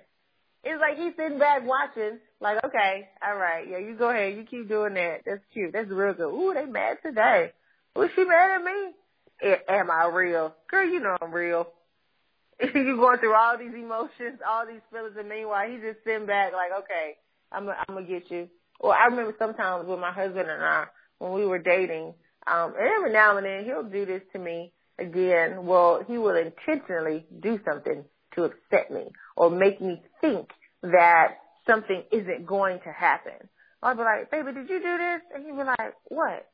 it's 0.64 0.80
like 0.80 0.96
he's 0.98 1.14
sitting 1.16 1.38
back 1.38 1.62
watching, 1.66 2.18
like, 2.40 2.62
okay, 2.64 3.08
all 3.26 3.36
right, 3.36 3.66
yeah, 3.68 3.78
you 3.78 3.96
go 3.96 4.10
ahead, 4.10 4.36
you 4.36 4.44
keep 4.44 4.68
doing 4.68 4.94
that. 4.94 5.22
That's 5.24 5.42
cute. 5.52 5.72
That's 5.72 5.88
real 5.90 6.14
good. 6.14 6.28
Ooh, 6.30 6.54
they 6.54 6.66
mad 6.66 6.98
today. 7.02 7.52
Was 7.96 8.10
she 8.14 8.24
mad 8.24 8.60
at 8.60 8.64
me? 8.64 8.92
Am 9.42 9.90
I 9.90 10.06
real? 10.08 10.54
Girl, 10.70 10.86
you 10.86 11.00
know 11.00 11.16
I'm 11.20 11.32
real. 11.32 11.68
you 12.62 12.96
going 12.96 13.18
through 13.18 13.34
all 13.34 13.58
these 13.58 13.74
emotions, 13.74 14.38
all 14.46 14.66
these 14.66 14.80
feelings, 14.92 15.16
and 15.18 15.28
meanwhile 15.28 15.68
he's 15.68 15.80
just 15.80 16.04
sitting 16.04 16.26
back, 16.26 16.52
like, 16.52 16.70
okay, 16.84 17.16
I'm 17.50 17.66
gonna, 17.66 17.78
I'm 17.88 17.94
gonna 17.94 18.06
get 18.06 18.30
you. 18.30 18.48
Well, 18.80 18.92
I 18.92 19.06
remember 19.06 19.34
sometimes 19.38 19.88
with 19.88 19.98
my 19.98 20.12
husband 20.12 20.48
and 20.48 20.62
I, 20.62 20.86
when 21.18 21.32
we 21.32 21.44
were 21.46 21.58
dating, 21.58 22.14
um, 22.46 22.74
and 22.78 22.88
every 22.88 23.12
now 23.12 23.36
and 23.36 23.46
then 23.46 23.64
he'll 23.64 23.82
do 23.82 24.06
this 24.06 24.22
to 24.32 24.38
me 24.38 24.72
again. 24.98 25.64
Well, 25.66 26.02
he 26.06 26.18
will 26.18 26.36
intentionally 26.36 27.26
do 27.40 27.58
something 27.64 28.04
to 28.34 28.44
upset 28.44 28.90
me 28.90 29.10
or 29.36 29.50
make 29.50 29.80
me 29.80 30.02
think 30.20 30.50
that 30.82 31.38
something 31.66 32.02
isn't 32.12 32.46
going 32.46 32.80
to 32.80 32.92
happen. 32.92 33.48
I'll 33.82 33.94
be 33.94 34.02
like, 34.02 34.30
baby, 34.30 34.52
did 34.52 34.68
you 34.68 34.80
do 34.80 34.98
this? 34.98 35.20
And 35.34 35.44
he'd 35.44 35.56
be 35.56 35.64
like, 35.64 35.94
what? 36.04 36.46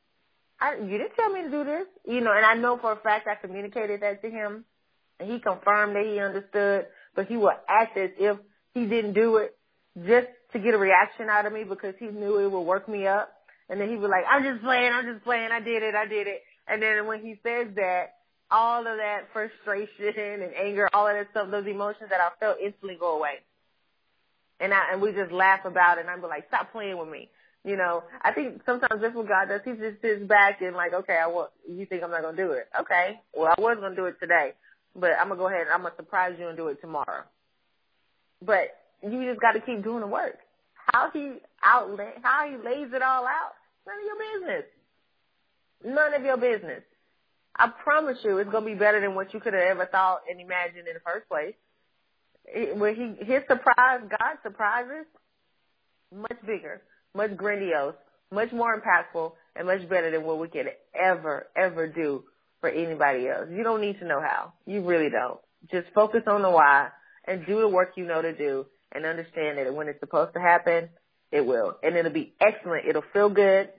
I, 0.61 0.75
you 0.75 0.97
didn't 0.97 1.15
tell 1.15 1.31
me 1.31 1.41
to 1.41 1.49
do 1.49 1.63
this. 1.63 1.87
You 2.07 2.21
know, 2.21 2.31
and 2.31 2.45
I 2.45 2.53
know 2.53 2.77
for 2.77 2.91
a 2.91 2.95
fact 2.95 3.27
I 3.27 3.35
communicated 3.35 4.01
that 4.01 4.21
to 4.21 4.29
him 4.29 4.63
and 5.19 5.29
he 5.29 5.39
confirmed 5.39 5.95
that 5.95 6.05
he 6.05 6.19
understood, 6.19 6.85
but 7.15 7.27
he 7.27 7.35
would 7.35 7.53
act 7.67 7.97
as 7.97 8.11
if 8.17 8.37
he 8.73 8.85
didn't 8.85 9.13
do 9.13 9.37
it 9.37 9.57
just 10.05 10.27
to 10.53 10.59
get 10.59 10.73
a 10.73 10.77
reaction 10.77 11.29
out 11.29 11.45
of 11.45 11.53
me 11.53 11.63
because 11.63 11.95
he 11.99 12.07
knew 12.07 12.39
it 12.39 12.51
would 12.51 12.61
work 12.61 12.87
me 12.87 13.07
up. 13.07 13.33
And 13.69 13.79
then 13.79 13.89
he 13.89 13.95
would 13.95 14.07
be 14.07 14.11
like, 14.11 14.25
I'm 14.29 14.43
just 14.43 14.63
playing, 14.63 14.91
I'm 14.93 15.05
just 15.05 15.23
playing, 15.23 15.49
I 15.51 15.59
did 15.59 15.81
it, 15.83 15.95
I 15.95 16.05
did 16.05 16.27
it. 16.27 16.41
And 16.67 16.81
then 16.81 17.07
when 17.07 17.21
he 17.21 17.39
says 17.43 17.67
that, 17.75 18.15
all 18.49 18.81
of 18.81 18.97
that 18.97 19.29
frustration 19.31 20.41
and 20.41 20.53
anger, 20.53 20.89
all 20.93 21.07
of 21.07 21.15
that 21.15 21.27
stuff, 21.31 21.49
those 21.49 21.65
emotions 21.65 22.09
that 22.09 22.19
I 22.19 22.29
felt 22.37 22.57
instantly 22.61 22.97
go 22.99 23.17
away. 23.17 23.35
And 24.59 24.73
I, 24.73 24.91
and 24.91 25.01
we 25.01 25.13
just 25.13 25.31
laugh 25.31 25.63
about 25.65 25.97
it 25.97 26.01
and 26.01 26.09
I'm 26.09 26.21
like, 26.21 26.47
stop 26.49 26.71
playing 26.73 26.97
with 26.97 27.07
me. 27.07 27.29
You 27.63 27.77
know, 27.77 28.03
I 28.21 28.31
think 28.31 28.61
sometimes 28.65 29.01
that's 29.01 29.15
what 29.15 29.27
God 29.27 29.49
does. 29.49 29.61
He 29.63 29.73
just 29.73 30.01
sits 30.01 30.23
back 30.23 30.61
and 30.61 30.75
like, 30.75 30.93
okay, 30.93 31.17
I 31.17 31.27
want, 31.27 31.51
you 31.69 31.85
think 31.85 32.03
I'm 32.03 32.09
not 32.09 32.21
to 32.21 32.35
do 32.35 32.51
it. 32.51 32.67
Okay. 32.79 33.19
Well, 33.35 33.53
I 33.55 33.61
was 33.61 33.77
to 33.81 33.95
do 33.95 34.05
it 34.05 34.15
today, 34.19 34.53
but 34.95 35.11
I'm 35.19 35.29
to 35.29 35.35
go 35.35 35.47
ahead 35.47 35.67
and 35.67 35.69
I'm 35.69 35.83
to 35.83 35.95
surprise 35.95 36.35
you 36.39 36.47
and 36.47 36.57
do 36.57 36.69
it 36.69 36.81
tomorrow. 36.81 37.23
But 38.41 38.75
you 39.03 39.29
just 39.29 39.39
got 39.39 39.51
to 39.51 39.59
keep 39.61 39.83
doing 39.83 40.01
the 40.01 40.07
work. 40.07 40.39
How 40.91 41.11
he 41.13 41.33
out, 41.63 41.99
how 42.23 42.49
he 42.49 42.57
lays 42.57 42.91
it 42.93 43.03
all 43.03 43.25
out, 43.25 43.53
none 43.85 43.97
of 43.99 44.05
your 44.05 44.39
business. 44.39 44.65
None 45.83 46.13
of 46.15 46.23
your 46.23 46.37
business. 46.37 46.83
I 47.55 47.67
promise 47.83 48.17
you, 48.23 48.37
it's 48.37 48.49
gonna 48.49 48.65
be 48.65 48.75
better 48.75 49.01
than 49.01 49.13
what 49.13 49.33
you 49.33 49.39
could 49.39 49.53
have 49.53 49.61
ever 49.61 49.85
thought 49.85 50.21
and 50.29 50.39
imagined 50.39 50.87
in 50.87 50.93
the 50.93 50.99
first 51.05 51.27
place. 51.27 51.53
When 52.75 52.95
he 52.95 53.25
his 53.25 53.43
surprise, 53.47 54.01
God's 54.01 54.39
surprises, 54.41 55.05
much 56.15 56.37
bigger, 56.45 56.81
much 57.15 57.35
grandiose, 57.35 57.95
much 58.31 58.51
more 58.51 58.79
impactful, 58.79 59.33
and 59.55 59.67
much 59.67 59.87
better 59.89 60.11
than 60.11 60.23
what 60.23 60.39
we 60.39 60.47
could 60.47 60.67
ever 60.95 61.47
ever 61.55 61.87
do 61.87 62.23
for 62.61 62.69
anybody 62.69 63.27
else. 63.27 63.47
You 63.51 63.63
don't 63.63 63.81
need 63.81 63.99
to 63.99 64.05
know 64.05 64.21
how. 64.21 64.53
You 64.65 64.83
really 64.83 65.09
don't. 65.09 65.39
Just 65.71 65.93
focus 65.93 66.21
on 66.27 66.41
the 66.41 66.49
why 66.49 66.89
and 67.25 67.45
do 67.45 67.59
the 67.59 67.67
work 67.67 67.93
you 67.95 68.05
know 68.05 68.21
to 68.21 68.35
do, 68.35 68.65
and 68.91 69.05
understand 69.05 69.57
that 69.57 69.73
when 69.73 69.87
it's 69.87 69.99
supposed 69.99 70.33
to 70.33 70.39
happen, 70.39 70.89
it 71.31 71.45
will, 71.45 71.77
and 71.83 71.95
it'll 71.95 72.11
be 72.11 72.33
excellent. 72.41 72.85
It'll 72.87 73.03
feel 73.13 73.29
good. 73.29 73.69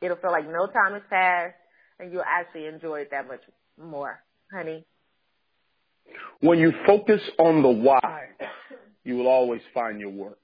It'll 0.00 0.16
feel 0.16 0.32
like 0.32 0.50
no 0.50 0.66
time 0.66 0.94
has 0.94 1.02
passed 1.08 1.54
and 2.02 2.12
you'll 2.12 2.24
actually 2.26 2.66
enjoy 2.66 3.00
it 3.00 3.10
that 3.12 3.28
much 3.28 3.40
more, 3.80 4.22
honey. 4.52 4.84
When 6.40 6.58
you 6.58 6.72
focus 6.84 7.20
on 7.38 7.62
the 7.62 7.68
why, 7.68 8.30
you 9.04 9.16
will 9.16 9.28
always 9.28 9.62
find 9.72 10.00
your 10.00 10.10
work. 10.10 10.38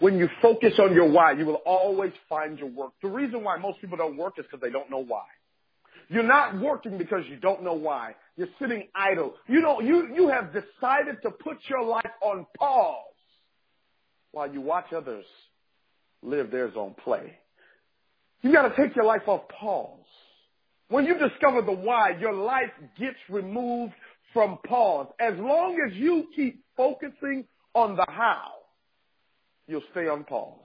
When 0.00 0.18
you 0.18 0.28
focus 0.40 0.74
on 0.78 0.94
your 0.94 1.10
why, 1.10 1.32
you 1.32 1.44
will 1.44 1.62
always 1.66 2.12
find 2.28 2.58
your 2.58 2.68
work. 2.68 2.92
The 3.02 3.08
reason 3.08 3.42
why 3.42 3.56
most 3.58 3.80
people 3.80 3.96
don't 3.96 4.16
work 4.16 4.34
is 4.38 4.44
because 4.44 4.60
they 4.60 4.70
don't 4.70 4.90
know 4.90 5.04
why. 5.04 5.24
You're 6.08 6.22
not 6.22 6.58
working 6.58 6.96
because 6.96 7.24
you 7.28 7.36
don't 7.36 7.62
know 7.62 7.74
why. 7.74 8.14
You're 8.36 8.48
sitting 8.60 8.88
idle. 8.94 9.34
You 9.46 9.60
know, 9.60 9.80
you, 9.80 10.14
you 10.14 10.28
have 10.28 10.52
decided 10.52 11.20
to 11.22 11.30
put 11.30 11.58
your 11.68 11.84
life 11.84 12.10
on 12.22 12.46
pause 12.58 13.04
while 14.32 14.50
you 14.50 14.60
watch 14.60 14.92
others 14.96 15.24
live 16.22 16.50
theirs 16.50 16.74
on 16.76 16.94
play. 17.04 17.36
You 18.42 18.52
gotta 18.52 18.74
take 18.76 18.94
your 18.94 19.04
life 19.04 19.22
off 19.26 19.48
pause. 19.48 19.98
When 20.88 21.04
you 21.04 21.18
discover 21.18 21.60
the 21.60 21.72
why, 21.72 22.16
your 22.18 22.32
life 22.32 22.70
gets 22.98 23.18
removed 23.28 23.92
from 24.32 24.58
pause. 24.66 25.08
As 25.20 25.34
long 25.36 25.76
as 25.86 25.94
you 25.94 26.28
keep 26.34 26.64
focusing 26.76 27.44
on 27.74 27.96
the 27.96 28.06
how, 28.08 28.52
you'll 29.68 29.82
stay 29.92 30.08
on 30.08 30.24
pause. 30.24 30.58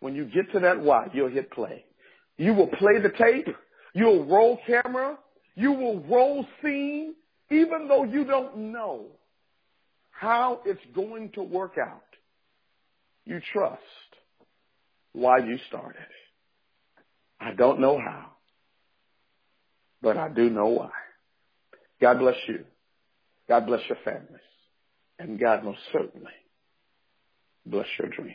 When 0.00 0.14
you 0.14 0.24
get 0.24 0.50
to 0.52 0.60
that 0.60 0.80
why, 0.80 1.08
you'll 1.12 1.30
hit 1.30 1.50
play. 1.52 1.84
You 2.36 2.54
will 2.54 2.68
play 2.68 2.98
the 3.00 3.10
tape. 3.10 3.54
You'll 3.94 4.24
roll 4.24 4.58
camera. 4.66 5.18
You 5.54 5.72
will 5.72 6.00
roll 6.00 6.44
scene, 6.62 7.14
even 7.50 7.86
though 7.88 8.04
you 8.04 8.24
don't 8.24 8.72
know 8.72 9.06
how 10.10 10.60
it's 10.64 10.80
going 10.94 11.30
to 11.34 11.42
work 11.42 11.74
out. 11.80 12.02
You 13.24 13.40
trust 13.52 13.82
why 15.12 15.38
you 15.38 15.58
started. 15.68 16.00
I 17.40 17.52
don't 17.52 17.80
know 17.80 17.98
how 17.98 18.32
but 20.02 20.16
I 20.16 20.28
do 20.28 20.50
know 20.50 20.66
why. 20.66 20.90
God 22.00 22.18
bless 22.18 22.36
you. 22.46 22.64
God 23.48 23.66
bless 23.66 23.80
your 23.88 23.98
families. 24.04 24.40
And 25.18 25.38
God 25.38 25.64
most 25.64 25.80
certainly 25.92 26.32
bless 27.70 27.86
your 27.98 28.08
dream. 28.08 28.34